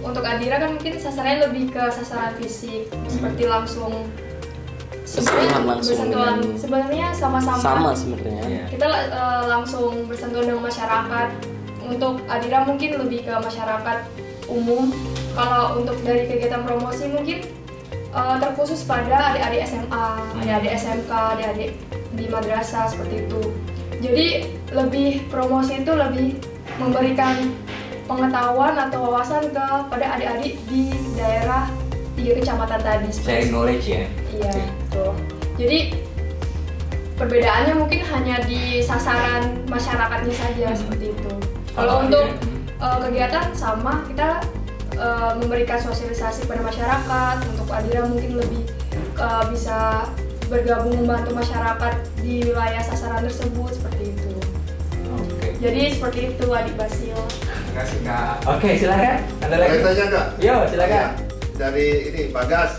untuk 0.04 0.24
Adira 0.28 0.60
kan 0.60 0.76
mungkin 0.76 1.00
sasarannya 1.00 1.48
lebih 1.48 1.72
ke 1.72 1.84
sasaran 1.88 2.36
fisik 2.36 2.92
seperti 3.08 3.48
langsung 3.48 4.04
Bersentuhan 5.10 5.64
langsung 5.66 5.96
bersentuhan 5.98 6.36
dengan- 6.38 6.60
sebenarnya 6.60 7.08
sama-sama 7.18 7.58
Sama 7.58 7.90
sebenarnya. 7.98 8.44
Iya. 8.46 8.64
kita 8.70 8.86
eh, 9.10 9.44
langsung 9.48 10.06
bersentuhan 10.06 10.46
dengan 10.46 10.64
masyarakat 10.68 11.30
untuk 11.82 12.14
Adira 12.30 12.62
mungkin 12.62 12.90
lebih 13.00 13.26
ke 13.26 13.34
masyarakat 13.34 13.98
umum 14.46 14.94
kalau 15.40 15.80
untuk 15.80 15.96
dari 16.04 16.28
kegiatan 16.28 16.68
promosi 16.68 17.08
mungkin 17.08 17.48
eh, 18.12 18.36
terkhusus 18.44 18.84
pada 18.84 19.32
adik-adik 19.32 19.64
SMA, 19.64 20.08
adik-adik 20.44 20.72
SMK, 20.76 21.12
adik-adik 21.40 21.72
di 22.12 22.26
madrasah 22.28 22.92
seperti 22.92 23.24
itu 23.24 23.42
jadi 24.00 24.48
lebih 24.72 25.28
promosi 25.28 25.84
itu 25.84 25.92
lebih 25.92 26.40
memberikan 26.80 27.52
pengetahuan 28.08 28.74
atau 28.74 29.12
wawasan 29.12 29.52
kepada 29.52 30.06
adik-adik 30.18 30.56
di 30.72 30.90
daerah 31.20 31.68
tiga 32.16 32.40
kecamatan 32.40 32.80
tadi 32.80 33.08
Sharing 33.12 33.52
knowledge 33.52 33.86
ya. 33.86 34.04
Iya, 34.34 34.52
betul. 34.88 35.12
Jadi 35.60 35.80
perbedaannya 37.20 37.74
mungkin 37.76 38.02
hanya 38.08 38.40
di 38.48 38.80
sasaran 38.80 39.68
masyarakatnya 39.68 40.34
saja 40.34 40.68
Hmm. 40.72 40.80
seperti 40.80 41.06
itu. 41.12 41.32
Kalau 41.76 41.76
Kalau 41.76 41.96
untuk 42.08 42.26
eh, 42.80 42.98
kegiatan 43.04 43.46
sama 43.52 44.08
kita 44.08 44.40
eh, 45.00 45.32
memberikan 45.40 45.80
sosialisasi 45.80 46.46
pada 46.46 46.60
masyarakat. 46.60 47.36
Untuk 47.56 47.72
Adira 47.72 48.04
mungkin 48.06 48.38
lebih 48.44 48.68
eh, 49.16 49.44
bisa 49.50 50.12
bergabung 50.50 50.98
membantu 50.98 51.32
masyarakat 51.38 51.94
di 52.20 52.42
wilayah 52.44 52.82
sasaran 52.82 53.22
tersebut 53.24 53.70
seperti 53.70 54.12
itu. 54.18 54.34
Oke. 55.14 55.48
Jadi 55.62 55.82
seperti 55.94 56.20
itu 56.36 56.46
Adik 56.50 56.76
Basil. 56.76 57.16
Terima 57.16 57.72
kasih 57.86 58.00
kak. 58.02 58.36
Oke, 58.50 58.70
silakan. 58.76 59.18
Ada 59.46 59.56
lagi? 59.56 59.78
Saya 59.78 59.86
tanya 59.86 60.06
kak. 60.10 60.28
Yo, 60.42 60.56
silakan. 60.68 61.08
Dari 61.56 61.88
ini 62.12 62.22
Bagas. 62.34 62.72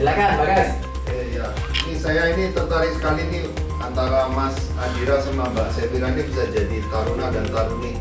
Silakan, 0.00 0.30
Bagas. 0.40 0.68
Eh, 1.12 1.24
ya. 1.36 1.46
Ini 1.84 1.94
saya 2.00 2.22
ini 2.32 2.48
tertarik 2.56 2.96
sekali 2.96 3.22
nih 3.28 3.44
antara 3.84 4.32
Mas 4.32 4.56
Adira 4.80 5.20
sama 5.20 5.52
Mbak 5.52 5.68
Sevira 5.76 6.08
ini 6.16 6.24
bisa 6.24 6.48
jadi 6.48 6.76
taruna 6.88 7.28
dan 7.28 7.44
taruni. 7.52 8.00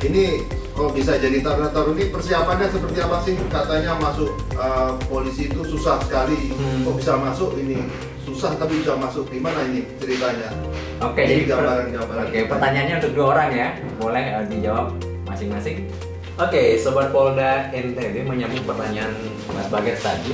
Ini 0.00 0.48
kok 0.78 0.94
bisa 0.94 1.18
jadi 1.18 1.42
taruna 1.42 1.74
taruni 1.74 2.06
persiapannya 2.06 2.70
seperti 2.70 2.98
apa 3.02 3.18
sih? 3.26 3.34
Katanya 3.50 3.98
masuk 3.98 4.30
eh, 4.54 4.92
polisi 5.10 5.50
itu 5.50 5.66
susah 5.66 5.98
sekali. 6.06 6.54
Hmm. 6.54 6.86
Kok 6.86 6.94
bisa 7.02 7.18
masuk 7.18 7.58
ini? 7.58 7.82
Susah 8.22 8.54
tapi 8.54 8.78
bisa 8.78 8.94
masuk. 8.94 9.26
Gimana 9.26 9.66
ini 9.66 9.82
ceritanya? 9.98 10.54
Oke, 11.02 11.26
Ini 11.26 11.42
jadi 11.42 11.44
gambaran-gambaran. 11.50 12.24
Oke, 12.30 12.40
pertanyaannya 12.46 12.94
untuk 13.02 13.12
dua 13.18 13.26
orang 13.34 13.50
ya. 13.50 13.68
Boleh 13.98 14.22
eh, 14.22 14.46
dijawab 14.46 14.94
masing-masing. 15.26 15.90
Oke, 16.38 16.78
sobat 16.78 17.10
Polda 17.10 17.74
NTB 17.74 18.22
menyambung 18.22 18.62
pertanyaan 18.62 19.10
Mas 19.50 19.66
Bagas 19.74 19.98
tadi 19.98 20.30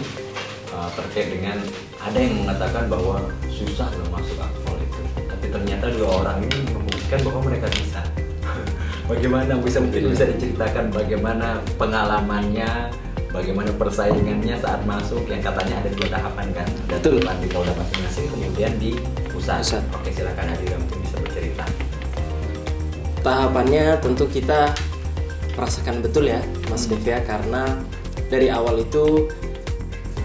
eh, 0.69 0.89
terkait 0.93 1.33
dengan 1.33 1.57
ada 2.05 2.19
yang 2.21 2.45
mengatakan 2.45 2.93
bahwa 2.93 3.25
susah 3.49 3.89
loh 3.97 4.13
masuk 4.13 4.37
akpol 4.37 4.77
itu. 4.77 5.01
Tapi 5.25 5.47
ternyata 5.49 5.89
dua 5.97 6.21
orang 6.21 6.45
ini 6.45 6.69
membuktikan 6.69 7.21
bahwa 7.25 7.41
mereka 7.49 7.73
bisa. 7.73 8.05
Bagaimana 9.05 9.61
bisa 9.61 9.79
mungkin 9.81 10.13
bisa 10.13 10.25
diceritakan 10.29 10.89
bagaimana 10.93 11.61
pengalamannya, 11.77 12.89
bagaimana 13.31 13.71
persaingannya 13.77 14.57
saat 14.61 14.81
masuk 14.89 15.29
yang 15.29 15.45
katanya 15.45 15.85
ada 15.85 15.91
dua 15.93 16.09
tahapan 16.09 16.47
kan? 16.57 16.69
Ada 16.89 16.97
Betul. 17.01 17.21
tahapan 17.21 17.37
di 17.41 17.49
Polda 17.53 17.73
masing-masing, 17.77 18.27
kemudian 18.33 18.73
di 18.81 18.91
pusat. 19.33 19.61
Pusat. 19.61 19.83
Oke, 19.93 20.09
silakan 20.13 20.47
Adira 20.53 20.77
mungkin 20.81 20.99
bisa 21.05 21.17
bercerita. 21.21 21.65
tahapannya 23.25 24.05
tentu 24.05 24.29
kita 24.29 24.77
merasakan 25.57 26.05
betul 26.05 26.29
ya 26.29 26.45
Mas 26.69 26.85
Devia 26.85 27.25
karena 27.25 27.81
dari 28.29 28.53
awal 28.53 28.85
itu 28.85 29.33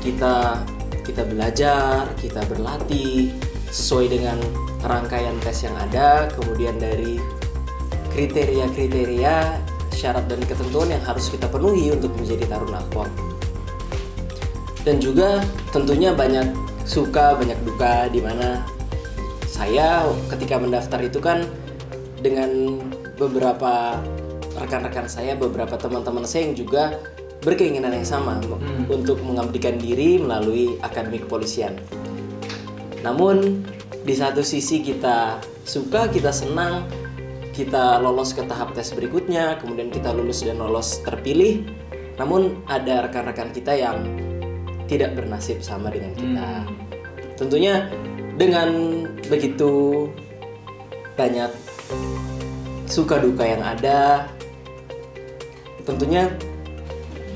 kita 0.03 0.67
kita 1.07 1.23
belajar, 1.23 2.11
kita 2.19 2.43
berlatih 2.51 3.31
sesuai 3.71 4.19
dengan 4.19 4.37
rangkaian 4.83 5.33
tes 5.39 5.63
yang 5.63 5.79
ada, 5.79 6.27
kemudian 6.35 6.75
dari 6.75 7.17
kriteria-kriteria 8.19 9.35
syarat 9.95 10.27
dan 10.27 10.43
ketentuan 10.43 10.91
yang 10.91 10.99
harus 11.07 11.31
kita 11.31 11.47
penuhi 11.47 11.87
untuk 11.95 12.11
menjadi 12.19 12.51
taruna 12.51 12.83
akpol. 12.83 13.07
Dan 14.83 14.99
juga 14.99 15.39
tentunya 15.71 16.11
banyak 16.11 16.51
suka, 16.83 17.39
banyak 17.39 17.55
duka 17.63 18.11
di 18.11 18.19
mana 18.19 18.67
saya 19.47 20.03
ketika 20.35 20.59
mendaftar 20.59 20.99
itu 20.99 21.23
kan 21.23 21.47
dengan 22.19 22.83
beberapa 23.15 23.95
rekan-rekan 24.59 25.07
saya, 25.07 25.39
beberapa 25.39 25.79
teman-teman 25.79 26.27
saya 26.27 26.51
yang 26.51 26.55
juga 26.59 26.99
berkeinginan 27.39 27.95
yang 27.95 28.03
sama 28.03 28.35
Hmm. 28.43 28.83
untuk 28.91 29.23
mengabdikan 29.23 29.79
diri 29.79 30.19
melalui 30.19 30.75
akademi 30.83 31.23
kepolisian. 31.23 31.79
Namun 32.99 33.63
di 34.03 34.11
satu 34.11 34.43
sisi 34.43 34.83
kita 34.83 35.39
suka, 35.63 36.11
kita 36.11 36.35
senang, 36.35 36.83
kita 37.53 37.99
lolos 37.99 38.31
ke 38.31 38.45
tahap 38.45 38.71
tes 38.77 38.93
berikutnya, 38.93 39.57
kemudian 39.59 39.89
kita 39.89 40.13
lulus 40.13 40.45
dan 40.45 40.61
lolos 40.61 41.01
terpilih. 41.01 41.65
Namun 42.19 42.61
ada 42.67 43.07
rekan-rekan 43.07 43.49
kita 43.55 43.73
yang 43.75 44.03
tidak 44.89 45.13
bernasib 45.15 45.61
sama 45.61 45.93
dengan 45.93 46.11
kita. 46.17 46.49
Hmm. 46.65 46.73
Tentunya 47.37 47.87
dengan 48.35 48.69
begitu 49.29 50.07
banyak 51.19 51.51
suka 52.89 53.21
duka 53.21 53.45
yang 53.45 53.61
ada, 53.61 54.25
tentunya 55.85 56.31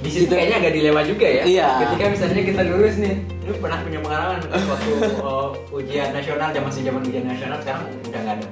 Di 0.04 0.12
situ 0.12 0.28
Kita- 0.28 0.36
kayaknya 0.36 0.58
agak 0.60 0.74
dilema 0.76 1.02
juga 1.08 1.28
ya. 1.32 1.44
Iya. 1.48 1.70
Ketika 1.88 2.06
misalnya 2.12 2.44
kita 2.44 2.62
lulus 2.68 2.96
nih, 3.00 3.16
lu 3.48 3.56
pernah 3.56 3.80
punya 3.88 4.00
pengalaman 4.04 4.40
waktu 4.52 4.92
uh, 5.24 5.48
ujian 5.80 6.12
nasional, 6.12 6.52
zaman 6.52 6.68
masih 6.68 6.82
zaman 6.84 7.02
ujian 7.08 7.24
nasional 7.24 7.58
sekarang 7.64 7.88
udah 7.88 8.20
nggak 8.20 8.36
ada. 8.36 8.48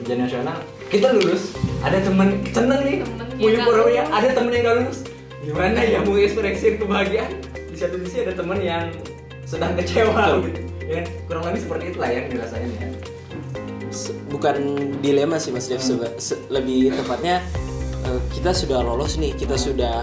Ujian 0.00 0.18
nasional, 0.24 0.56
kita 0.90 1.08
lulus, 1.16 1.54
ada 1.80 1.98
temen 2.00 2.40
seneng 2.50 2.80
nih, 2.84 2.98
punya 3.36 3.60
pura-pura, 3.64 3.82
lulus. 3.88 4.08
ada 4.12 4.28
temen 4.32 4.50
yang 4.52 4.62
nggak 4.64 4.76
lulus. 4.84 4.98
Gimana 5.44 5.78
ya 5.84 5.98
mau 6.00 6.16
ekspresi 6.16 6.80
kebahagiaan? 6.80 7.32
Di 7.68 7.76
satu 7.76 7.96
sisi 8.06 8.24
ada 8.24 8.32
temen 8.32 8.58
yang 8.64 8.88
sedang 9.44 9.76
kecewa 9.76 10.40
gitu. 10.44 10.60
Ya, 10.84 11.00
kan? 11.00 11.04
kurang 11.28 11.42
lebih 11.48 11.60
seperti 11.64 11.84
itulah 11.92 12.10
yang 12.12 12.26
dirasain 12.28 12.70
ya. 12.76 12.88
bukan 14.28 14.56
dilema 14.98 15.38
sih 15.38 15.54
Mas 15.54 15.70
Dev 15.70 15.80
lebih 16.50 16.92
tepatnya 16.98 17.38
eh, 18.04 18.20
kita 18.34 18.50
sudah 18.50 18.82
lolos 18.82 19.14
nih 19.16 19.30
kita 19.38 19.54
sudah 19.54 20.02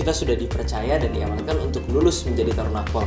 kita 0.00 0.16
sudah 0.16 0.32
dipercaya 0.32 0.96
dan 0.96 1.12
diamankan 1.12 1.60
untuk 1.60 1.84
lulus 1.92 2.24
menjadi 2.24 2.56
taruna 2.56 2.80
akpol. 2.88 3.04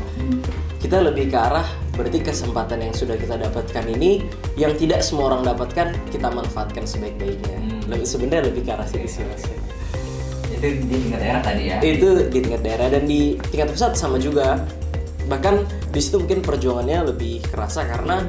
Kita 0.78 1.02
lebih 1.02 1.34
ke 1.34 1.38
arah 1.42 1.66
berarti 1.98 2.22
kesempatan 2.22 2.86
yang 2.86 2.94
sudah 2.94 3.18
kita 3.18 3.34
dapatkan 3.42 3.86
ini 3.90 4.30
yang 4.54 4.78
tidak 4.78 5.02
semua 5.02 5.34
orang 5.34 5.42
dapatkan 5.42 5.98
kita 6.14 6.30
manfaatkan 6.30 6.86
sebaik-baiknya. 6.86 7.58
Hmm. 7.58 7.82
lebih 7.90 8.08
sebenarnya 8.08 8.54
lebih 8.54 8.62
ke 8.62 8.72
arah 8.78 8.86
situ 8.86 9.10
sih 9.10 9.26
Mas. 9.26 9.44
Itu 10.54 10.68
di 10.86 10.86
tingkat 10.86 11.20
daerah 11.20 11.42
tadi 11.42 11.64
ya. 11.66 11.78
itu 11.82 12.10
di 12.30 12.40
tingkat 12.46 12.62
daerah 12.62 12.88
dan 12.94 13.04
di 13.10 13.42
tingkat 13.50 13.74
pusat 13.74 13.98
sama 13.98 14.22
juga. 14.22 14.62
Bahkan 15.26 15.56
di 15.90 16.00
situ 16.04 16.22
mungkin 16.22 16.46
perjuangannya 16.46 17.10
lebih 17.10 17.42
kerasa 17.50 17.90
karena 17.90 18.22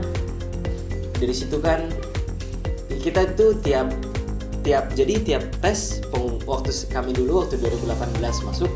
dari 1.21 1.35
situ 1.35 1.61
kan 1.61 1.91
kita 3.03 3.29
itu 3.29 3.61
tiap 3.61 3.93
tiap 4.65 4.91
jadi 4.97 5.15
tiap 5.21 5.45
tes 5.61 6.01
peng- 6.09 6.41
waktu 6.49 6.73
kami 6.89 7.13
dulu 7.13 7.45
waktu 7.45 7.61
2018 7.61 8.49
masuk 8.49 8.73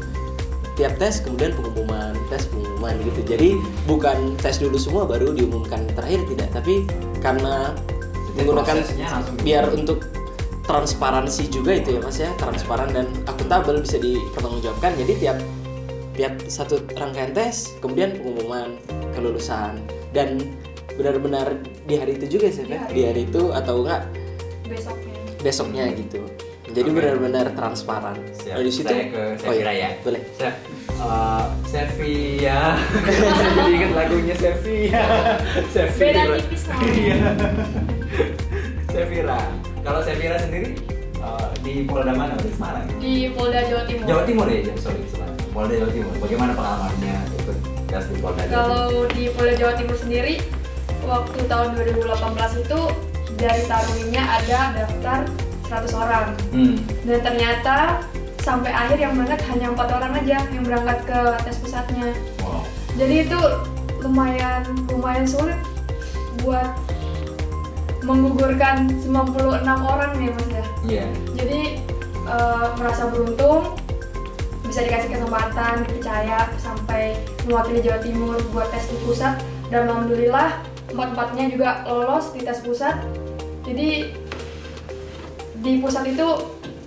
tiap 0.79 0.94
tes 1.01 1.18
kemudian 1.18 1.57
pengumuman 1.59 2.14
tes 2.31 2.46
pengumuman 2.46 2.94
gitu. 3.03 3.20
Jadi 3.27 3.59
bukan 3.88 4.38
tes 4.38 4.62
dulu 4.62 4.79
semua 4.79 5.03
baru 5.09 5.35
diumumkan 5.35 5.83
terakhir 5.98 6.22
tidak 6.31 6.48
tapi 6.55 6.87
karena 7.18 7.74
Jadi 8.38 8.46
menggunakan 8.55 8.77
biar 9.42 9.64
untuk 9.74 10.07
transparansi 10.68 11.51
juga 11.51 11.74
itu 11.83 11.98
ya 11.98 12.01
mas 12.05 12.22
ya. 12.22 12.31
Transparan 12.38 12.94
dan 12.94 13.11
akuntabel 13.27 13.83
bisa 13.83 13.98
dipertanggungjawabkan. 13.98 14.94
Jadi 14.94 15.12
tiap 15.18 15.38
tiap 16.14 16.35
satu 16.46 16.79
rangkaian 16.94 17.35
tes 17.35 17.74
kemudian 17.83 18.14
pengumuman 18.14 18.79
kelulusan. 19.16 19.83
Dan 20.14 20.55
benar-benar 20.94 21.59
di 21.87 21.94
hari 21.98 22.18
itu 22.18 22.38
juga 22.38 22.55
sih 22.55 22.66
Feb? 22.66 22.79
hari 22.79 22.94
di 22.94 23.03
hari 23.07 23.22
itu 23.27 23.42
atau 23.55 23.87
enggak 23.87 24.03
besoknya 24.66 25.14
besoknya 25.40 25.87
gitu 25.94 26.20
jadi 26.68 26.92
Oke. 26.92 26.96
benar-benar 27.01 27.46
transparan 27.57 28.16
Siap. 28.44 28.61
Nah, 28.61 28.64
di 28.64 28.72
situ 28.72 28.92
Saya 28.92 29.09
ke 29.09 29.22
oh 29.24 29.33
iya, 29.33 29.40
Sevira 29.40 29.72
ya. 29.72 29.88
boleh 30.05 30.22
Chef, 30.37 30.55
uh, 31.01 31.44
jadi 31.72 32.12
inget 33.72 33.90
lagunya 33.96 34.35
Sevia, 34.37 35.05
Sevira. 35.72 36.22
Beda 36.29 36.37
tipis 36.37 36.62
lah. 36.68 36.79
Iya. 36.85 37.16
Sevira. 38.92 39.40
Kalau 39.81 40.01
Sevira 40.05 40.37
sendiri 40.37 40.77
uh, 41.24 41.48
di 41.64 41.88
Polda 41.88 42.12
mana? 42.12 42.37
Di 42.37 42.53
Semarang. 42.53 42.85
di 43.01 43.33
Polda 43.33 43.64
Jawa 43.64 43.83
Timur. 43.88 44.05
Jawa 44.05 44.22
Timur 44.29 44.46
ya, 44.53 44.61
ya, 44.68 44.74
sorry 44.77 45.01
Semarang. 45.09 45.38
Polda 45.55 45.74
Jawa 45.77 45.90
Timur. 45.92 46.12
Bagaimana 46.20 46.53
pengalamannya 46.53 47.16
ikut 47.40 47.57
gas 47.88 48.05
di 48.12 48.16
Polda 48.20 48.42
Jawa 48.44 48.44
Timur? 48.44 48.53
Kalau 48.53 48.88
di 49.16 49.24
Polda 49.33 49.55
Jawa 49.57 49.72
Timur 49.81 49.96
sendiri, 49.96 50.35
waktu 51.09 51.38
tahun 51.48 51.68
2018 51.81 52.64
itu 52.68 52.81
dari 53.38 53.62
Taruninya 53.70 54.22
ada 54.40 54.61
daftar 54.98 55.22
100 55.70 55.94
orang. 55.94 56.26
Hmm. 56.50 56.76
Dan 57.06 57.18
ternyata 57.22 58.02
sampai 58.42 58.72
akhir 58.72 58.98
yang 58.98 59.12
berangkat 59.14 59.40
hanya 59.52 59.66
empat 59.70 59.88
orang 59.92 60.12
aja 60.18 60.38
yang 60.50 60.64
berangkat 60.64 60.98
ke 61.04 61.20
tes 61.44 61.56
pusatnya. 61.61 62.06
Wow. 62.42 62.64
Jadi 62.96 63.14
itu 63.28 63.40
lumayan 64.02 64.62
lumayan 64.88 65.26
sulit 65.28 65.58
buat 66.42 66.70
menggugurkan 68.02 68.88
96 69.04 69.68
orang 69.68 70.11
nih 70.16 70.32
mas 70.32 70.48
ya. 70.48 70.64
Iya. 70.88 71.04
Jadi 71.37 71.61
eh, 72.24 72.66
merasa 72.80 73.12
beruntung 73.12 73.76
bisa 74.64 74.84
dikasih 74.84 75.12
kesempatan 75.12 75.84
dipercaya 75.88 76.48
sampai 76.61 77.16
mewakili 77.48 77.80
Jawa 77.84 78.00
Timur 78.00 78.37
buat 78.52 78.68
tes 78.72 78.88
di 78.88 78.96
pusat 79.04 79.40
dan 79.68 79.88
alhamdulillah 79.88 80.61
empat 80.88 81.08
empatnya 81.12 81.44
juga 81.52 81.84
lolos 81.84 82.32
di 82.32 82.40
tes 82.40 82.64
pusat. 82.64 82.96
Jadi 83.68 84.16
di 85.58 85.78
pusat 85.78 86.04
itu 86.06 86.28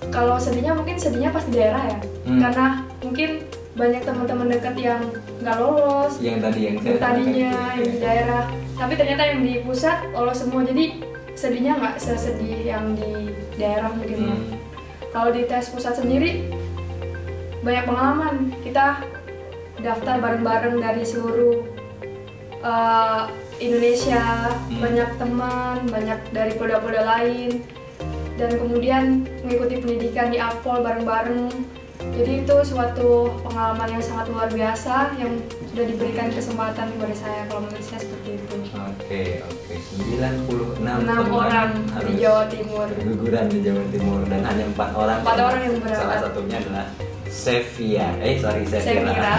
kalau 0.09 0.35
sedihnya 0.35 0.73
mungkin 0.73 0.95
sedihnya 0.95 1.29
pas 1.29 1.43
di 1.43 1.53
daerah 1.53 1.83
ya 1.87 1.99
Hmm. 2.21 2.37
karena 2.37 2.67
mungkin 3.01 3.29
banyak 3.73 4.01
teman-teman 4.03 4.47
dekat 4.47 4.75
yang 4.77 5.01
nggak 5.41 5.57
lolos 5.57 6.21
Yang 6.21 6.37
tadi 6.43 6.59
yang 6.61 6.75
yang 6.77 6.99
tadinya 6.99 7.51
yang 7.73 7.87
di 7.87 7.97
daerah 7.97 8.43
tapi 8.75 8.93
ternyata 8.93 9.23
yang 9.25 9.41
di 9.41 9.53
pusat 9.61 10.05
lolos 10.11 10.37
semua 10.37 10.61
jadi 10.61 11.01
sedihnya 11.33 11.81
nggak 11.81 11.95
sesedih 11.97 12.61
yang 12.63 12.93
di 12.93 13.33
daerah 13.55 13.89
mungkin 13.89 14.17
ya. 14.21 14.29
Hmm. 14.29 14.45
kalau 15.09 15.29
di 15.31 15.43
tes 15.43 15.65
pusat 15.69 15.97
sendiri 15.97 16.45
banyak 17.61 17.83
pengalaman 17.83 18.35
kita 18.61 19.01
daftar 19.79 20.15
bareng-bareng 20.19 20.77
dari 20.77 21.01
seluruh 21.01 21.65
uh, 22.61 23.25
Indonesia 23.57 24.21
Hmm. 24.69 24.77
banyak 24.77 25.09
teman 25.15 25.77
banyak 25.85 26.19
dari 26.29 26.53
polda-polda 26.53 27.01
lain 27.03 27.65
dan 28.41 28.57
kemudian 28.57 29.03
mengikuti 29.45 29.77
pendidikan 29.77 30.33
di 30.33 30.41
Apol 30.41 30.81
bareng-bareng 30.81 31.53
jadi 32.17 32.41
itu 32.41 32.55
suatu 32.65 33.29
pengalaman 33.45 33.93
yang 33.93 34.01
sangat 34.01 34.25
luar 34.33 34.49
biasa 34.49 35.13
yang 35.21 35.37
sudah 35.69 35.85
diberikan 35.85 36.33
kesempatan 36.33 36.89
kepada 36.97 37.13
saya 37.13 37.45
kalau 37.45 37.61
menurut 37.69 37.85
saya 37.85 38.01
seperti 38.01 38.41
itu 38.41 38.55
Oke, 38.73 39.23
oke. 39.45 39.73
96 40.09 40.81
enam 40.81 41.25
orang 41.29 41.69
di 42.09 42.13
Jawa 42.17 42.49
Timur 42.49 42.89
guguran 42.89 43.45
di 43.53 43.59
Jawa 43.61 43.83
Timur 43.93 44.19
dan 44.25 44.41
hanya 44.49 44.65
empat 44.65 44.89
orang. 44.97 45.19
Empat 45.21 45.37
orang 45.37 45.61
yang 45.61 45.75
berangkat. 45.77 46.01
Salah 46.01 46.19
satunya 46.25 46.57
adalah 46.57 46.85
Sevia. 47.29 48.07
Eh 48.19 48.35
sorry 48.41 48.63
Sevira. 48.65 49.33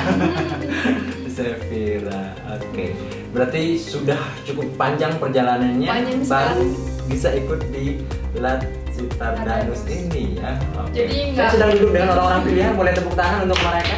Sevira. 1.37 2.23
Oke. 2.55 2.87
Berarti 3.33 3.63
sudah 3.81 4.21
cukup 4.45 4.69
panjang 4.77 5.17
perjalanannya 5.17 5.89
Panjang 5.89 6.21
baru 6.29 6.63
sekali. 6.69 6.92
Bisa 7.13 7.29
ikut 7.37 7.61
di 7.69 8.01
Lat 8.41 8.65
Citardanus. 8.89 9.85
ini 9.85 10.41
ya. 10.41 10.57
Oke. 10.75 10.97
Jadi 10.97 11.17
Saya 11.37 11.49
sedang 11.53 11.71
duduk 11.77 11.91
dengan 11.93 12.09
orang-orang 12.17 12.43
pilihan. 12.43 12.73
Boleh 12.73 12.93
tepuk 12.97 13.13
tangan 13.13 13.45
untuk 13.45 13.61
mereka. 13.61 13.97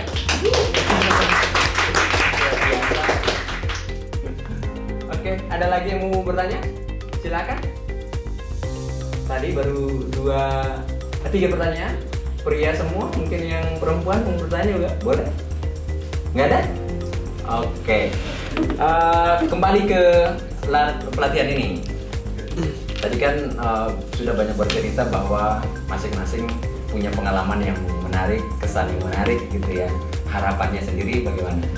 Oke, 5.08 5.32
ada 5.48 5.66
lagi 5.70 5.86
yang 5.88 6.10
mau 6.10 6.20
bertanya? 6.20 6.58
Silakan. 7.22 7.58
Tadi 9.24 9.48
baru 9.56 10.04
dua, 10.10 10.42
tiga 11.30 11.48
pertanyaan. 11.48 11.94
Pria 12.44 12.76
semua, 12.76 13.08
mungkin 13.16 13.40
yang 13.40 13.64
perempuan 13.80 14.20
mau 14.20 14.36
bertanya 14.36 14.68
juga, 14.68 14.90
boleh? 15.00 15.26
Nggak 16.36 16.46
ada? 16.50 16.60
Oke. 17.64 18.12
Eh, 18.54 19.34
kembali 19.48 19.80
ke 19.88 20.02
la- 20.68 21.00
pelatihan 21.08 21.48
ini. 21.48 21.93
Tadi 23.04 23.20
kan 23.20 23.36
eh, 23.52 23.88
sudah 24.16 24.32
banyak 24.32 24.56
bercerita 24.56 25.04
bahwa 25.12 25.60
masing-masing 25.92 26.48
punya 26.88 27.12
pengalaman 27.12 27.60
yang 27.60 27.76
menarik, 28.00 28.40
kesan 28.64 28.88
yang 28.96 29.12
menarik 29.12 29.44
gitu 29.52 29.70
ya. 29.76 29.92
Harapannya 30.24 30.80
sendiri 30.80 31.20
bagaimana? 31.20 31.68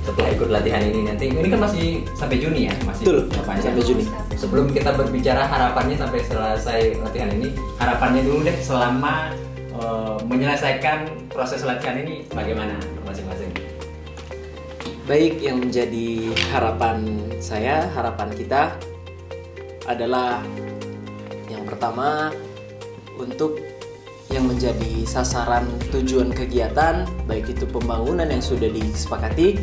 Setelah 0.00 0.32
ikut 0.32 0.48
latihan 0.48 0.80
ini 0.80 1.04
nanti, 1.04 1.28
ini 1.28 1.44
kan 1.52 1.60
masih 1.68 2.08
sampai 2.16 2.40
Juni 2.40 2.72
ya, 2.72 2.74
masih 2.88 3.04
Betul, 3.04 3.18
panjang. 3.44 3.68
sampai 3.68 3.84
Juni. 3.84 4.04
Sebelum 4.32 4.66
kita 4.72 4.96
berbicara 4.96 5.44
harapannya 5.44 5.94
sampai 6.00 6.24
selesai 6.24 6.80
latihan 7.04 7.28
ini, 7.36 7.52
harapannya 7.76 8.24
dulu 8.24 8.40
deh 8.40 8.56
selama 8.64 9.28
eh, 9.76 10.16
menyelesaikan 10.24 11.28
proses 11.28 11.68
latihan 11.68 12.00
ini 12.00 12.24
bagaimana 12.32 12.80
masing-masing? 13.04 13.52
Baik, 15.04 15.36
yang 15.36 15.60
menjadi 15.60 16.32
harapan 16.48 17.28
saya, 17.44 17.92
harapan 17.92 18.32
kita 18.32 18.72
adalah 19.86 20.42
yang 21.50 21.66
pertama 21.66 22.30
untuk 23.18 23.58
yang 24.32 24.48
menjadi 24.48 25.04
sasaran 25.04 25.68
tujuan 25.92 26.32
kegiatan, 26.32 27.04
baik 27.28 27.52
itu 27.52 27.68
pembangunan 27.68 28.24
yang 28.24 28.40
sudah 28.40 28.72
disepakati, 28.72 29.60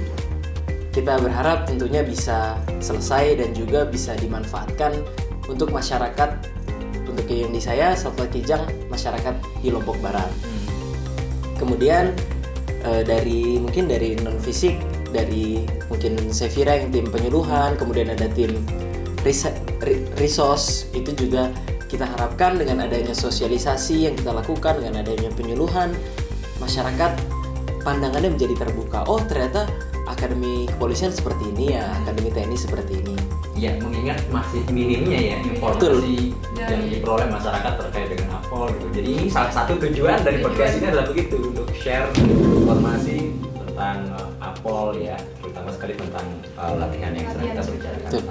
kita 0.94 1.18
berharap 1.18 1.66
tentunya 1.66 2.06
bisa 2.06 2.62
selesai 2.78 3.42
dan 3.42 3.50
juga 3.58 3.90
bisa 3.90 4.14
dimanfaatkan 4.22 4.94
untuk 5.50 5.74
masyarakat, 5.74 6.30
untuk 7.10 7.26
yang 7.26 7.50
di 7.50 7.62
saya, 7.62 7.98
Satwa 7.98 8.30
Kijang, 8.30 8.70
masyarakat 8.94 9.34
di 9.66 9.74
Lombok 9.74 9.98
Barat. 10.06 10.30
Kemudian 11.58 12.14
eh, 12.86 13.02
dari 13.02 13.58
mungkin 13.58 13.90
dari 13.90 14.22
non 14.22 14.38
fisik, 14.38 14.78
dari 15.10 15.66
mungkin 15.90 16.30
Sevira 16.30 16.78
yang 16.78 16.94
tim 16.94 17.10
penyuluhan, 17.10 17.74
kemudian 17.74 18.14
ada 18.14 18.30
tim 18.30 18.54
resource 20.18 20.88
itu 20.96 21.12
juga 21.16 21.52
kita 21.90 22.06
harapkan 22.06 22.56
dengan 22.62 22.86
adanya 22.86 23.18
sosialisasi 23.18 24.06
yang 24.06 24.14
kita 24.14 24.30
lakukan 24.30 24.78
dengan 24.78 25.02
adanya 25.02 25.34
penyuluhan 25.34 25.90
masyarakat 26.62 27.18
pandangannya 27.82 28.30
menjadi 28.38 28.56
terbuka. 28.68 29.02
Oh 29.10 29.18
ternyata 29.26 29.66
akademi 30.06 30.70
kepolisian 30.70 31.10
seperti 31.10 31.50
ini 31.54 31.78
ya, 31.78 31.90
akademi 32.06 32.30
TNI 32.30 32.58
seperti 32.58 32.94
ini. 33.02 33.16
Ya, 33.60 33.76
mengingat 33.84 34.24
masih 34.32 34.64
minimnya 34.72 35.20
ya 35.20 35.38
informasi 35.44 36.32
yang 36.56 36.80
Dari- 36.80 36.96
diperoleh 36.96 37.28
masyarakat 37.28 37.74
terkait 37.76 38.08
dengan 38.16 38.40
Apol 38.40 38.72
gitu. 38.72 38.88
Jadi 38.96 39.10
ini 39.20 39.26
salah 39.28 39.52
satu 39.52 39.76
tujuan 39.76 40.24
dari 40.24 40.40
podcast 40.40 40.80
ini 40.80 40.86
adalah 40.88 41.12
begitu 41.12 41.36
untuk 41.52 41.68
share 41.76 42.08
informasi 42.16 43.36
tentang 43.68 44.08
uh, 44.16 44.48
Apol 44.48 44.96
ya, 45.04 45.20
terutama 45.44 45.76
sekali 45.76 45.94
tentang 46.00 46.26
uh, 46.56 46.74
latihan 46.80 47.12
yang 47.12 47.28
sedang 47.36 47.52
kita 47.52 47.62
bicarakan 47.68 48.08
Betul. 48.08 48.24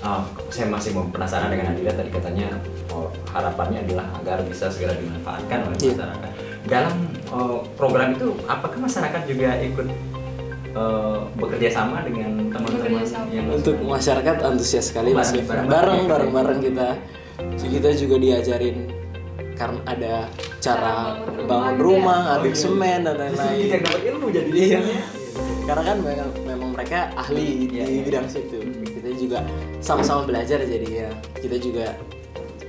Uh, 0.00 0.24
saya 0.48 0.64
masih 0.64 0.96
mau 0.96 1.04
penasaran 1.06 1.52
dengan 1.52 1.76
Adila 1.76 1.92
tadi 1.92 2.08
katanya 2.08 2.48
oh, 2.88 3.12
harapannya 3.28 3.84
adalah 3.84 4.08
agar 4.16 4.40
bisa 4.42 4.72
segera 4.72 4.96
dimanfaatkan 4.96 5.68
oleh 5.68 5.76
Iya. 5.76 5.92
masyarakat. 5.92 6.30
Dalam 6.64 6.94
uh, 7.28 7.60
program 7.76 8.08
itu 8.10 8.32
apakah 8.46 8.80
masyarakat 8.80 9.22
juga 9.28 9.60
ikut 9.60 9.86
uh, 10.72 11.28
bekerja 11.36 11.68
sama 11.70 12.00
dengan 12.00 12.48
teman-teman 12.48 13.04
yang 13.28 13.52
Untuk 13.52 13.76
masyarakat 13.78 14.36
antusias 14.40 14.88
sekali 14.88 15.12
Mas 15.12 15.36
bareng- 15.36 15.68
bareng- 16.08 16.32
bareng 16.32 16.60
kita. 16.62 16.96
Jadi 17.60 17.68
kita 17.68 17.88
juga 17.94 18.16
diajarin 18.16 18.76
karena 19.52 19.80
ada 19.84 20.14
cara 20.58 21.20
bangun 21.20 21.44
bangun 21.44 21.76
rumah 21.76 21.76
rumah, 21.76 22.18
juga. 22.24 22.32
aduk 22.40 22.44
Oh, 22.46 22.56
iya. 22.56 22.62
semen 22.62 22.98
dan 23.04 23.14
lain-lain. 23.18 23.68
yang 23.68 23.82
dapat 23.84 24.02
ilmu 24.06 24.26
jadi 24.32 24.48
Iya. 24.48 24.80
Karena 25.60 25.82
kan 25.84 25.96
memang, 26.00 26.30
memang 26.42 26.68
mereka 26.72 26.98
ahli 27.14 27.68
Iya, 27.68 27.84
di 27.84 27.92
iya. 27.92 28.02
bidang 28.02 28.26
situ. 28.26 28.58
Kita 29.10 29.18
juga 29.18 29.42
sama-sama 29.82 30.22
belajar 30.22 30.62
jadi 30.62 30.86
ya. 30.86 31.10
Kita 31.34 31.58
juga 31.58 31.98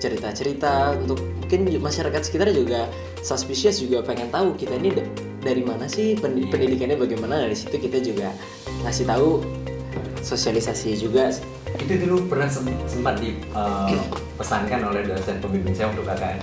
cerita-cerita 0.02 0.98
untuk 0.98 1.22
mungkin 1.38 1.70
masyarakat 1.78 2.18
sekitar 2.18 2.50
juga 2.50 2.90
suspicious 3.22 3.78
juga 3.78 4.02
pengen 4.02 4.34
tahu 4.34 4.58
kita 4.58 4.74
ini 4.74 4.90
da- 4.90 5.06
dari 5.38 5.62
mana 5.62 5.86
sih 5.86 6.18
Iya. 6.18 6.50
pendidikannya 6.50 6.98
bagaimana. 6.98 7.46
Dari 7.46 7.54
situ 7.54 7.78
kita 7.78 8.02
juga 8.02 8.34
ngasih 8.82 9.06
tahu 9.06 9.46
sosialisasi 10.26 10.98
juga. 10.98 11.30
Itu 11.78 11.94
dulu 12.02 12.26
pernah 12.26 12.50
sem- 12.50 12.74
sempat 12.90 13.22
dipesankan 13.22 14.82
oleh 14.82 15.06
dosen 15.06 15.38
pembimbing 15.38 15.78
saya 15.78 15.94
untuk 15.94 16.10
KKN 16.10 16.42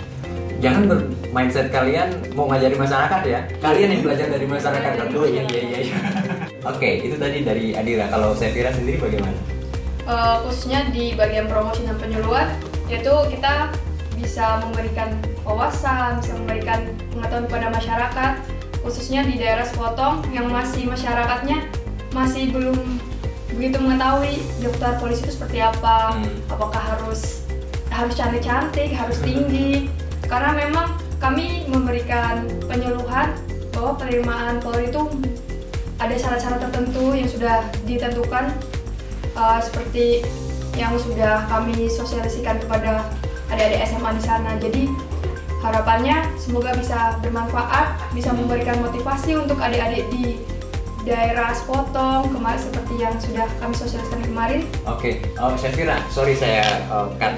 jangan 0.59 0.91
bermindset 0.91 1.71
kalian 1.71 2.11
mau 2.35 2.51
ngajari 2.51 2.75
masyarakat 2.75 3.23
ya. 3.27 3.41
Kalian 3.63 3.89
yang 3.95 4.03
belajar 4.03 4.27
dari 4.27 4.47
masyarakat. 4.47 4.91
Oh 5.15 5.23
iya 5.23 5.43
iya 5.47 5.61
iya 5.65 5.79
iya. 5.87 5.99
oke 6.67 6.91
itu 6.99 7.15
tadi 7.15 7.47
dari 7.47 7.79
Adira. 7.79 8.11
Kalau 8.11 8.35
saya 8.35 8.51
Sevira 8.51 8.75
sendiri 8.75 8.99
bagaimana 8.99 9.39
eh, 10.09 10.37
khususnya 10.49 10.89
di 10.89 11.13
bagian 11.13 11.47
promosi 11.47 11.85
dan 11.85 12.01
penyuluhan 12.01 12.49
yaitu 12.89 13.13
kita 13.29 13.69
bisa 14.17 14.59
memberikan 14.65 15.15
wawasan, 15.47 16.19
bisa 16.19 16.35
memberikan 16.35 16.89
pengetahuan 17.15 17.45
kepada 17.47 17.69
masyarakat 17.71 18.33
khususnya 18.83 19.23
di 19.23 19.37
daerah 19.39 19.63
sepotong 19.63 20.25
yang 20.33 20.49
masih 20.49 20.89
masyarakatnya 20.89 21.69
masih 22.17 22.51
belum 22.51 22.79
begitu 23.53 23.77
mengetahui 23.83 24.39
daftar 24.63 24.97
polisi 25.03 25.27
itu 25.27 25.33
seperti 25.35 25.59
apa, 25.59 26.15
Hmm. 26.15 26.31
apakah 26.47 26.79
harus 26.79 27.43
harus 27.91 28.15
cantik-cantik, 28.15 28.95
harus 28.95 29.19
tinggi 29.25 29.91
karena 30.29 30.55
memang 30.55 30.95
kami 31.19 31.67
memberikan 31.67 32.47
penyuluhan 32.71 33.35
bahwa 33.75 33.99
penerimaan 33.99 34.63
Polri 34.63 34.93
itu 34.93 35.03
ada 35.99 36.15
syarat-syarat 36.15 36.63
tertentu 36.71 37.11
yang 37.17 37.27
sudah 37.27 37.67
ditentukan 37.83 38.55
uh, 39.39 39.63
seperti 39.63 40.27
yang 40.75 40.95
sudah 40.99 41.47
kami 41.47 41.87
sosialisasikan 41.87 42.59
kepada 42.59 43.07
adik-adik 43.55 43.87
SMA 43.87 44.11
di 44.19 44.23
sana. 44.23 44.51
Jadi 44.59 44.83
harapannya 45.63 46.27
semoga 46.39 46.75
bisa 46.75 47.19
bermanfaat, 47.23 47.99
bisa 48.15 48.35
memberikan 48.35 48.79
motivasi 48.83 49.39
untuk 49.39 49.59
adik-adik 49.59 50.07
di 50.11 50.39
daerah 51.07 51.57
Sepotong 51.57 52.29
kemarin 52.35 52.61
seperti 52.61 52.95
yang 53.01 53.15
sudah 53.17 53.47
kami 53.63 53.75
sosialisasikan 53.75 54.23
kemarin. 54.29 54.61
Oke, 54.85 55.25
oh, 55.41 55.57
Syafira, 55.57 55.99
sorry 56.13 56.37
saya 56.37 56.67
uh, 56.93 57.09
cut. 57.17 57.35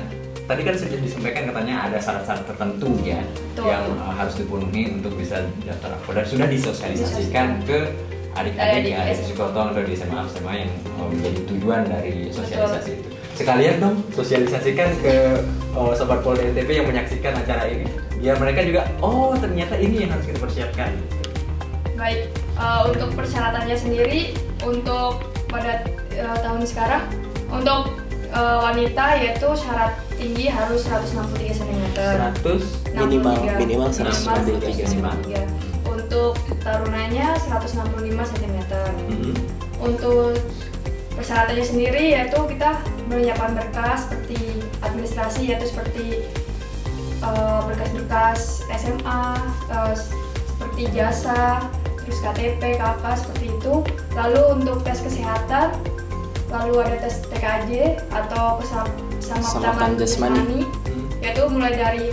Tadi 0.50 0.66
kan 0.66 0.74
sudah 0.74 0.98
disampaikan 0.98 1.46
katanya 1.54 1.86
ada 1.86 2.02
syarat-syarat 2.02 2.42
tertentu 2.42 2.90
ya 3.06 3.22
Betul. 3.54 3.70
yang 3.70 3.86
uh, 4.02 4.10
harus 4.10 4.34
dipenuhi 4.34 4.98
untuk 4.98 5.14
bisa 5.14 5.46
daftar 5.62 5.94
akpol 5.94 6.18
dan 6.18 6.26
sudah 6.26 6.50
disosialisasikan 6.50 7.62
ke 7.62 7.94
adik-adik 8.32 8.60
Adik-adik 8.86 8.92
ya, 8.92 9.02
di 9.04 9.12
S- 9.12 9.26
Sikotong 9.26 9.66
atau 9.70 9.82
di 9.82 9.92
SMA 9.92 10.18
SMA 10.28 10.52
yang 10.56 10.70
uh, 10.94 11.06
menjadi 11.06 11.38
tujuan 11.46 11.82
dari 11.84 12.30
sosialisasi 12.30 12.90
itu. 12.94 13.08
Sekalian 13.34 13.74
dong 13.78 13.96
sosialisasikan 14.12 14.88
ke 15.00 15.14
uh, 15.72 15.92
sobat 15.92 16.20
Polda 16.20 16.44
NTB 16.46 16.70
yang 16.74 16.86
menyaksikan 16.86 17.32
acara 17.34 17.64
ini 17.66 17.88
biar 18.20 18.36
mereka 18.36 18.60
juga 18.60 18.84
oh 19.00 19.32
ternyata 19.32 19.74
ini 19.74 20.04
yang 20.04 20.12
harus 20.12 20.24
kita 20.24 20.38
persiapkan. 20.38 20.92
Baik, 21.96 22.28
eh, 22.32 22.80
untuk 22.84 23.12
persyaratannya 23.12 23.76
sendiri 23.76 24.32
untuk 24.60 25.24
pada 25.48 25.80
eh, 26.10 26.36
tahun 26.38 26.64
sekarang 26.64 27.08
untuk 27.48 27.96
eh, 28.28 28.58
wanita 28.60 29.04
yaitu 29.16 29.48
syarat 29.52 29.96
tinggi 30.14 30.48
harus 30.48 30.84
163 30.84 31.48
cm. 31.54 31.84
100 31.96 32.60
Minimal- 32.92 33.40
63. 33.40 33.56
minimal 33.56 33.88
163 33.88 34.84
163. 35.00 35.69
Untuk 36.10 36.34
tarunanya 36.66 37.38
165 37.38 38.26
cm. 38.34 38.58
Mhm. 38.66 39.30
Untuk 39.78 40.34
persyaratannya 41.14 41.62
sendiri 41.62 42.18
yaitu 42.18 42.34
kita 42.50 42.82
menyiapkan 43.06 43.54
berkas 43.54 44.10
seperti 44.10 44.58
administrasi 44.82 45.54
yaitu 45.54 45.70
seperti 45.70 46.26
eh, 47.22 47.60
berkas-berkas 47.62 48.66
SMA, 48.74 49.22
eh, 49.70 49.94
seperti 50.50 50.82
jasa, 50.90 51.62
terus 52.02 52.18
KTP, 52.26 52.74
KK 52.74 53.04
seperti 53.14 53.46
itu. 53.54 53.74
Lalu 54.18 54.42
untuk 54.58 54.82
tes 54.82 54.98
kesehatan, 54.98 55.78
lalu 56.50 56.74
ada 56.82 57.06
tes 57.06 57.22
TKJ 57.30 58.02
atau 58.10 58.58
jasmani. 59.22 59.94
jasmani, 59.94 60.60
Hmm. 60.66 61.06
yaitu 61.22 61.46
mulai 61.46 61.78
dari 61.78 62.10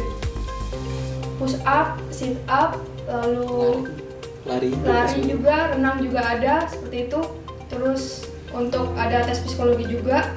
push 1.41 1.57
up, 1.65 1.97
sit 2.13 2.38
up, 2.45 2.77
lalu 3.08 3.88
lari 4.43 4.70
lari 4.80 5.22
juga, 5.24 5.72
renang 5.72 5.98
juga 6.00 6.20
ada 6.24 6.67
seperti 6.67 7.08
itu. 7.08 7.22
Terus 7.67 8.04
untuk 8.52 8.96
ada 8.96 9.24
tes 9.24 9.43
psikologi 9.43 9.88
juga 9.88 10.32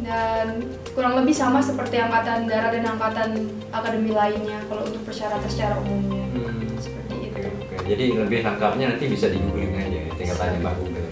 dan 0.00 0.62
kurang 0.90 1.18
lebih 1.18 1.34
sama 1.34 1.60
seperti 1.60 1.98
angkatan 1.98 2.46
darat 2.46 2.72
dan 2.72 2.86
angkatan 2.88 3.30
akademi 3.70 4.10
lainnya 4.10 4.58
kalau 4.66 4.86
untuk 4.86 5.02
persyaratan 5.04 5.46
secara 5.46 5.74
umumnya 5.78 6.24
Hmm. 6.30 6.70
seperti 6.78 7.14
itu. 7.28 7.40
Oke, 7.42 7.74
oke. 7.76 7.86
Jadi 7.86 8.04
lebih 8.14 8.38
lengkapnya 8.42 8.84
nanti 8.90 9.04
bisa 9.06 9.26
di 9.26 9.38
googling 9.38 9.74
aja 9.74 9.98
ya, 10.00 10.12
tinggal 10.14 10.36
tanya 10.38 10.56
Mbak 10.60 10.74
Google. 10.78 11.08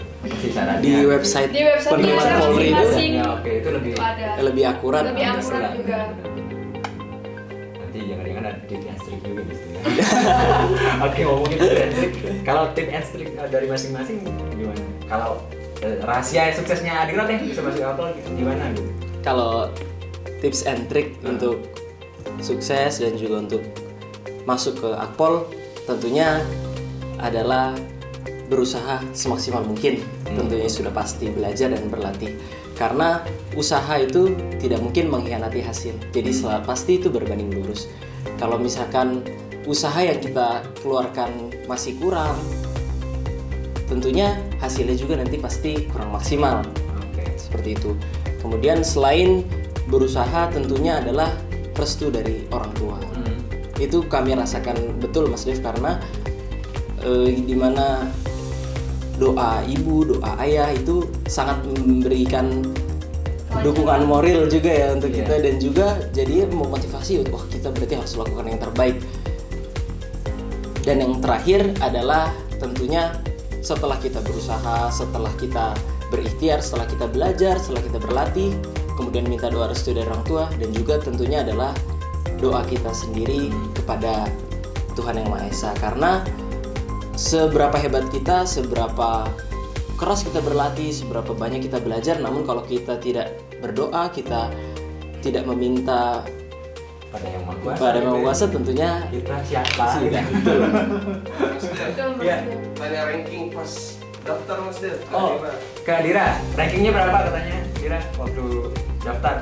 Di 0.79 0.93
website, 1.05 1.49
Di 1.49 1.61
website 1.63 1.91
penerimaan 1.95 2.27
Polri 2.43 2.67
itu 2.67 2.75
masing-masing. 2.75 3.11
Ya, 3.13 3.25
oke, 3.31 3.51
itu 3.55 3.69
lebih 3.71 3.91
Itu 3.91 4.01
ada. 4.03 4.27
lebih 4.39 4.63
akurat 4.67 5.03
Lebih 5.05 5.25
akurat 5.25 5.71
juga. 5.75 5.99
Nanti 7.79 7.99
jangan-jangan 8.03 8.43
ada 8.43 8.59
juga 8.67 8.89
di 8.89 8.99
situ. 8.99 9.29
ya. 9.63 9.68
Oke, 11.07 11.21
ngomongin 11.23 11.57
tip 11.57 11.79
and 11.79 11.93
trick. 11.95 12.13
Kalau 12.47 12.63
tip 12.75 12.87
and 12.91 13.05
trick 13.09 13.29
eh, 13.31 13.47
dari 13.49 13.67
masing-masing 13.67 14.17
gimana? 14.55 14.83
Kalau 15.07 15.31
eh, 15.79 15.97
rahasia 16.03 16.51
suksesnya 16.51 17.07
Adira 17.07 17.23
deh 17.23 17.39
bisa 17.39 17.63
masuk 17.63 17.83
apa 17.83 18.11
gimana 18.35 18.71
gitu? 18.75 18.91
kalau 19.19 19.67
tips 20.39 20.63
and 20.63 20.87
trick 20.87 21.15
Hmm. 21.19 21.35
untuk 21.35 21.59
sukses 22.39 23.03
dan 23.03 23.19
juga 23.19 23.43
untuk 23.43 23.63
masuk 24.47 24.79
ke 24.79 24.89
akpol 24.95 25.43
tentunya 25.83 26.39
adalah 27.19 27.75
berusaha 28.47 29.03
semaksimal 29.11 29.61
mungkin 29.67 29.99
Hmm. 30.23 30.39
tentunya 30.39 30.71
sudah 30.71 30.91
pasti 30.95 31.27
belajar 31.29 31.75
dan 31.75 31.91
berlatih 31.91 32.39
karena 32.79 33.19
usaha 33.59 33.91
itu 33.99 34.31
tidak 34.63 34.79
mungkin 34.79 35.11
mengkhianati 35.11 35.59
hasil 35.59 35.95
jadi 36.15 36.31
Hmm. 36.31 36.63
pasti 36.63 36.95
itu 36.95 37.11
berbanding 37.11 37.51
lurus 37.51 37.91
kalau 38.39 38.55
misalkan 38.55 39.19
usaha 39.69 40.01
yang 40.01 40.17
kita 40.17 40.65
keluarkan 40.81 41.53
masih 41.69 41.93
kurang 42.01 42.33
tentunya 43.85 44.37
hasilnya 44.57 44.97
juga 44.97 45.21
nanti 45.21 45.37
pasti 45.37 45.85
kurang 45.89 46.13
maksimal 46.13 46.61
Oke. 46.97 47.25
seperti 47.37 47.77
itu. 47.77 47.93
Kemudian 48.41 48.85
selain 48.85 49.45
berusaha 49.89 50.49
tentunya 50.53 51.01
adalah 51.01 51.33
restu 51.77 52.13
dari 52.13 52.45
orang 52.53 52.69
tua. 52.77 52.97
Hmm. 53.01 53.37
Itu 53.81 54.05
kami 54.05 54.37
rasakan 54.37 55.01
betul 55.01 55.27
Mas 55.33 55.43
Dev 55.43 55.59
karena 55.65 55.97
eh, 57.01 57.33
di 57.33 57.57
mana 57.57 58.05
doa 59.17 59.65
ibu, 59.65 60.05
doa 60.05 60.37
ayah 60.45 60.69
itu 60.71 61.09
sangat 61.25 61.59
memberikan 61.65 62.61
dukungan 63.65 64.05
moral 64.05 64.45
juga 64.47 64.69
ya 64.71 64.87
untuk 64.93 65.09
Iya. 65.11 65.25
kita 65.25 65.33
dan 65.41 65.55
juga 65.57 65.87
jadi 66.13 66.45
memotivasi 66.47 67.27
wah 67.33 67.43
kita 67.49 67.73
berarti 67.73 67.93
harus 67.97 68.13
lakukan 68.15 68.45
yang 68.45 68.61
terbaik. 68.61 69.01
Dan 70.89 71.05
yang 71.05 71.21
terakhir 71.21 71.69
adalah 71.85 72.33
tentunya 72.57 73.13
setelah 73.61 73.93
kita 74.01 74.25
berusaha, 74.25 74.89
setelah 74.89 75.29
kita 75.37 75.77
berikhtiar, 76.09 76.65
setelah 76.65 76.89
kita 76.89 77.05
belajar, 77.05 77.61
setelah 77.61 77.85
kita 77.85 77.99
berlatih, 78.01 78.49
kemudian 78.97 79.29
minta 79.29 79.53
doa 79.53 79.69
restu 79.69 79.93
dari 79.93 80.09
orang 80.09 80.25
tua 80.25 80.49
dan 80.57 80.73
juga 80.73 80.97
tentunya 80.97 81.45
adalah 81.45 81.77
doa 82.41 82.65
kita 82.65 82.89
sendiri 82.89 83.53
kepada 83.77 84.25
Tuhan 84.97 85.21
Yang 85.21 85.29
Maha 85.29 85.45
Esa. 85.45 85.71
Karena 85.77 86.25
seberapa 87.13 87.77
hebat 87.77 88.09
kita, 88.09 88.49
seberapa 88.49 89.29
keras 89.93 90.25
kita 90.25 90.41
berlatih, 90.41 90.89
seberapa 90.89 91.37
banyak 91.37 91.69
kita 91.69 91.77
belajar, 91.85 92.17
namun 92.17 92.49
kalau 92.49 92.65
kita 92.65 92.97
tidak 92.97 93.37
berdoa, 93.61 94.09
kita 94.09 94.49
tidak 95.21 95.45
meminta 95.45 96.25
Pada 97.09 97.25
yang 97.25 97.41
mau 97.41 97.57
kuasa. 97.57 97.81
pada 97.81 97.97
Yang 97.97 98.05
Maha 98.05 98.13
gitu 98.13 98.13
ya. 98.13 98.23
Kuasa 98.23 98.45
tentunya 98.47 98.89
Kita 99.09 99.35
siapa? 99.43 99.85
Iya. 99.99 100.21
gitu. 100.21 100.53
Mas 100.61 101.65
Del, 101.65 101.89
Betul, 101.89 102.09
Mas 102.13 102.21
Iya. 102.21 102.35
Del. 102.39 102.59
tanya 102.75 103.01
ranking 103.03 103.43
pas 103.49 103.71
daftar 104.21 104.57
Mas 104.61 104.77
Del. 104.77 104.95
Oh, 105.09 105.29
ke 105.81 105.91
Adira, 105.91 106.25
rankingnya 106.53 106.91
berapa 106.91 107.19
katanya? 107.25 107.57
Adira 107.73 107.99
waktu 108.15 108.43
daftar? 109.01 109.35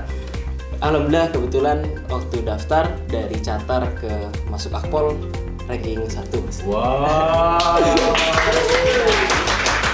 Alhamdulillah 0.77 1.27
kebetulan 1.27 1.77
waktu 2.05 2.37
daftar 2.41 2.85
dari 3.07 3.37
Catar 3.41 3.89
ke 3.95 4.11
masuk 4.47 4.71
Akpol 4.71 5.17
ranking 5.65 6.05
1 6.05 6.13
Mas. 6.39 6.57
Wow. 6.63 7.81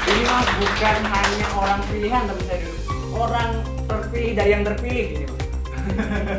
Ini 0.04 0.22
mah 0.24 0.46
bukan 0.54 0.98
hanya 1.02 1.48
orang 1.56 1.80
pilihan 1.88 2.22
tapi 2.28 2.44
serius. 2.46 2.78
Orang 3.10 3.50
terpilih 3.88 4.32
dari 4.36 4.50
yang 4.52 4.62
terpilih 4.62 5.06
ini. 5.16 5.26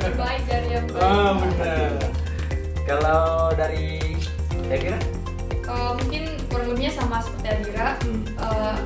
Terbaik 0.01 0.43
dari 0.49 0.69
yang 0.73 0.87
Oh, 0.97 1.37
benar. 1.41 1.93
Kalau 2.85 3.53
dari 3.57 4.17
saya 4.69 4.79
kira 4.81 4.99
Eh, 5.65 5.93
mungkin 5.97 6.25
kurang 6.53 6.67
lebihnya 6.77 6.93
sama 6.93 7.19
seperti 7.25 7.49
Adira. 7.49 7.97
Hmm. 8.05 8.23
Eh, 8.37 8.77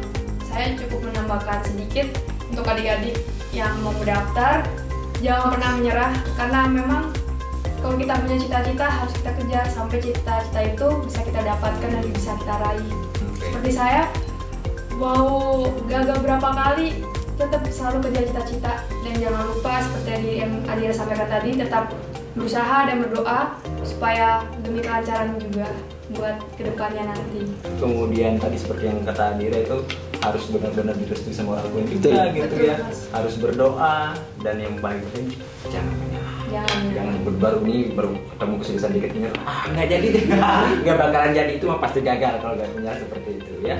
saya 0.46 0.66
cukup 0.78 1.10
menambahkan 1.10 1.66
sedikit 1.66 2.06
untuk 2.48 2.64
adik-adik 2.64 3.18
yang 3.50 3.74
mau 3.82 3.92
mendaftar, 3.98 4.64
jangan 5.20 5.58
pernah 5.58 5.70
menyerah 5.76 6.12
karena 6.38 6.60
memang 6.70 7.04
kalau 7.78 7.94
kita 7.94 8.14
punya 8.24 8.36
cita-cita 8.40 8.86
harus 8.86 9.12
kita 9.14 9.30
kejar 9.38 9.64
sampai 9.70 9.98
cita-cita 10.02 10.60
itu 10.64 10.86
bisa 11.06 11.20
kita 11.22 11.40
dapatkan 11.44 11.90
dan 11.92 12.04
bisa 12.10 12.30
kita 12.40 12.54
raih. 12.62 12.90
Oke. 13.22 13.44
Seperti 13.44 13.70
saya 13.74 14.02
mau 14.98 15.62
gagal 15.86 16.18
berapa 16.24 16.48
kali 16.48 17.06
tetap 17.38 17.62
selalu 17.70 17.98
kejar 18.10 18.24
cita-cita 18.34 18.72
jangan 19.18 19.42
lupa 19.46 19.72
seperti 19.80 20.08
yang 20.08 20.22
di- 20.22 20.38
yang 20.38 20.52
Adira 20.64 20.92
sampaikan 20.92 21.28
tadi 21.28 21.50
tetap 21.54 21.84
berusaha 22.32 22.86
dan 22.86 22.96
berdoa 23.00 23.40
supaya 23.82 24.26
demi 24.62 24.78
kelancaran 24.78 25.34
juga 25.36 25.66
buat 26.08 26.40
ke 26.54 26.64
depannya 26.64 27.04
nanti. 27.06 27.44
kemudian 27.76 28.38
tadi 28.38 28.56
seperti 28.56 28.84
yang 28.86 29.02
kata 29.02 29.34
Adira 29.34 29.58
itu 29.58 29.76
harus 30.18 30.44
benar-benar 30.48 30.96
direstui 30.96 31.30
sama 31.30 31.54
orang 31.54 31.68
tua 31.68 31.82
juga 31.84 32.08
Betul. 32.08 32.26
gitu 32.32 32.54
Betul, 32.54 32.64
ya 32.64 32.76
Mas. 32.80 32.98
harus 33.12 33.34
berdoa 33.36 33.96
dan 34.40 34.56
yang 34.56 34.74
paling 34.78 35.02
penting 35.04 35.26
jangan 35.68 35.92
menyerah 35.94 36.17
Jangan. 36.48 36.80
jangan 36.96 37.14
baru 37.38 37.58
nih 37.62 37.80
baru 37.92 38.10
ketemu 38.16 38.54
kesulitan 38.58 38.90
dikit 38.96 39.12
ini 39.12 39.28
ah 39.44 39.62
nggak 39.68 39.86
jadi 39.88 40.06
deh. 40.08 40.24
Nggak 40.82 40.96
bakalan 40.96 41.30
jadi 41.36 41.52
itu 41.60 41.64
mah 41.68 41.78
pasti 41.78 42.00
gagal 42.00 42.34
kalau 42.40 42.54
nggak 42.56 42.70
punya 42.72 42.92
seperti 42.96 43.30
itu 43.36 43.52
ya. 43.62 43.76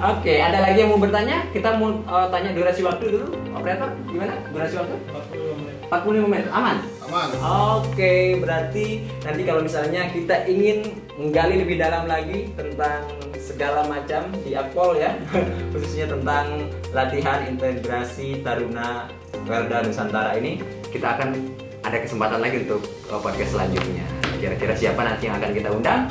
Oke 0.00 0.34
ada 0.40 0.58
lagi 0.64 0.78
yang 0.80 0.90
mau 0.96 1.00
bertanya? 1.00 1.36
Kita 1.52 1.76
mau 1.76 1.92
eh, 1.92 2.26
tanya 2.32 2.50
durasi 2.56 2.80
waktu 2.82 3.04
dulu. 3.12 3.26
Operator 3.52 3.88
gimana 4.08 4.34
durasi 4.50 4.74
waktu? 4.80 4.96
45 5.86 6.26
menit. 6.26 6.46
Aman. 6.50 6.76
Aman. 7.06 7.28
Oke, 7.78 8.42
berarti 8.42 9.06
nanti 9.22 9.42
kalau 9.46 9.62
misalnya 9.62 10.10
kita 10.10 10.42
ingin 10.50 10.98
menggali 11.14 11.62
lebih 11.62 11.78
dalam 11.78 12.10
lagi 12.10 12.50
tentang 12.58 13.06
segala 13.38 13.86
macam 13.86 14.26
di 14.42 14.58
Akpol 14.58 14.98
ya, 14.98 15.14
khususnya 15.72 16.10
tentang 16.10 16.66
latihan 16.90 17.46
integrasi 17.46 18.42
Taruna 18.42 19.06
Garda 19.46 19.86
Nusantara 19.86 20.34
ini, 20.34 20.58
kita 20.90 21.14
akan 21.14 21.38
ada 21.86 22.02
kesempatan 22.02 22.42
lagi 22.42 22.66
untuk 22.66 22.82
uh, 23.06 23.22
podcast 23.22 23.54
selanjutnya. 23.54 24.02
Kira-kira 24.42 24.74
siapa 24.74 25.00
nanti 25.06 25.30
yang 25.30 25.38
akan 25.38 25.50
kita 25.54 25.70
undang? 25.70 26.10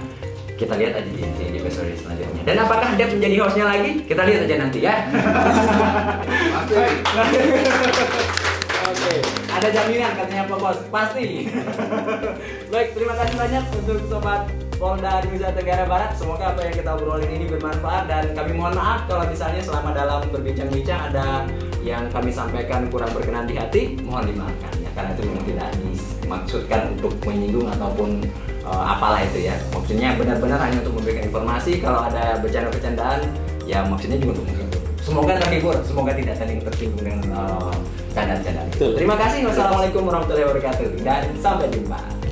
Kita 0.55 0.71
lihat 0.79 1.03
aja 1.03 1.09
di, 1.11 1.19
di 1.19 1.59
episode 1.59 1.91
selanjutnya. 1.99 2.41
Dan 2.47 2.63
apakah 2.63 2.95
Dev 2.95 3.11
menjadi 3.11 3.35
hostnya 3.43 3.65
lagi? 3.67 3.91
Kita 4.07 4.23
lihat 4.23 4.47
aja 4.47 4.55
nanti 4.55 4.79
ya. 4.87 4.95
Oke, 8.87 9.13
ada 9.59 9.67
jaminan 9.67 10.15
katanya 10.15 10.47
Pak 10.47 10.57
Bos, 10.63 10.79
pasti. 10.87 11.51
Baik, 12.71 12.87
terima 12.95 13.19
kasih 13.19 13.35
banyak 13.35 13.63
untuk 13.75 13.99
sobat 14.07 14.47
Polda 14.79 15.27
Nusa 15.27 15.51
Tenggara 15.51 15.83
Barat. 15.83 16.15
Semoga 16.15 16.55
apa 16.55 16.71
yang 16.71 16.75
kita 16.79 16.95
obrolin 16.95 17.35
ini 17.35 17.51
bermanfaat 17.51 18.07
dan 18.07 18.31
kami 18.31 18.55
mohon 18.55 18.79
maaf 18.79 19.03
kalau 19.11 19.27
misalnya 19.27 19.59
selama 19.59 19.91
dalam 19.91 20.23
berbincang-bincang 20.31 21.11
ada 21.11 21.43
yang 21.83 22.07
kami 22.15 22.31
sampaikan 22.31 22.87
kurang 22.87 23.11
berkenan 23.11 23.43
di 23.43 23.59
hati, 23.59 23.99
mohon 24.07 24.23
dimaafkan 24.31 24.84
karena 24.95 25.11
itu 25.11 25.21
memang 25.27 25.45
tidak 25.45 25.69
dimaksudkan 25.77 26.81
untuk 26.95 27.13
menyinggung 27.27 27.67
ataupun 27.67 28.09
eh, 28.63 28.83
apalah 28.95 29.21
itu 29.21 29.51
ya. 29.51 29.55
Maksudnya 29.75 30.15
benar-benar 30.15 30.59
hanya 30.63 30.79
untuk 30.81 30.95
memberikan 30.97 31.27
informasi 31.27 31.83
kalau 31.83 32.07
ada 32.07 32.39
bercanda-bercandaan 32.39 33.27
ya 33.67 33.83
maksudnya 33.85 34.17
juga 34.17 34.39
untuk 34.39 34.47
menghibur. 34.49 34.81
Semoga 35.05 35.37
terhibur, 35.37 35.75
semoga 35.85 36.11
tidak 36.17 36.33
saling 36.39 36.59
tersinggung 36.63 37.03
dengan 37.03 37.21
eh, 37.29 37.75
candaan-candaan. 38.15 38.67
Terima 38.73 39.15
kasih. 39.19 39.39
Wassalamualaikum 39.45 40.01
warahmatullahi 40.07 40.47
wabarakatuh 40.47 40.87
dan 41.03 41.29
sampai 41.43 41.67
jumpa. 41.69 42.24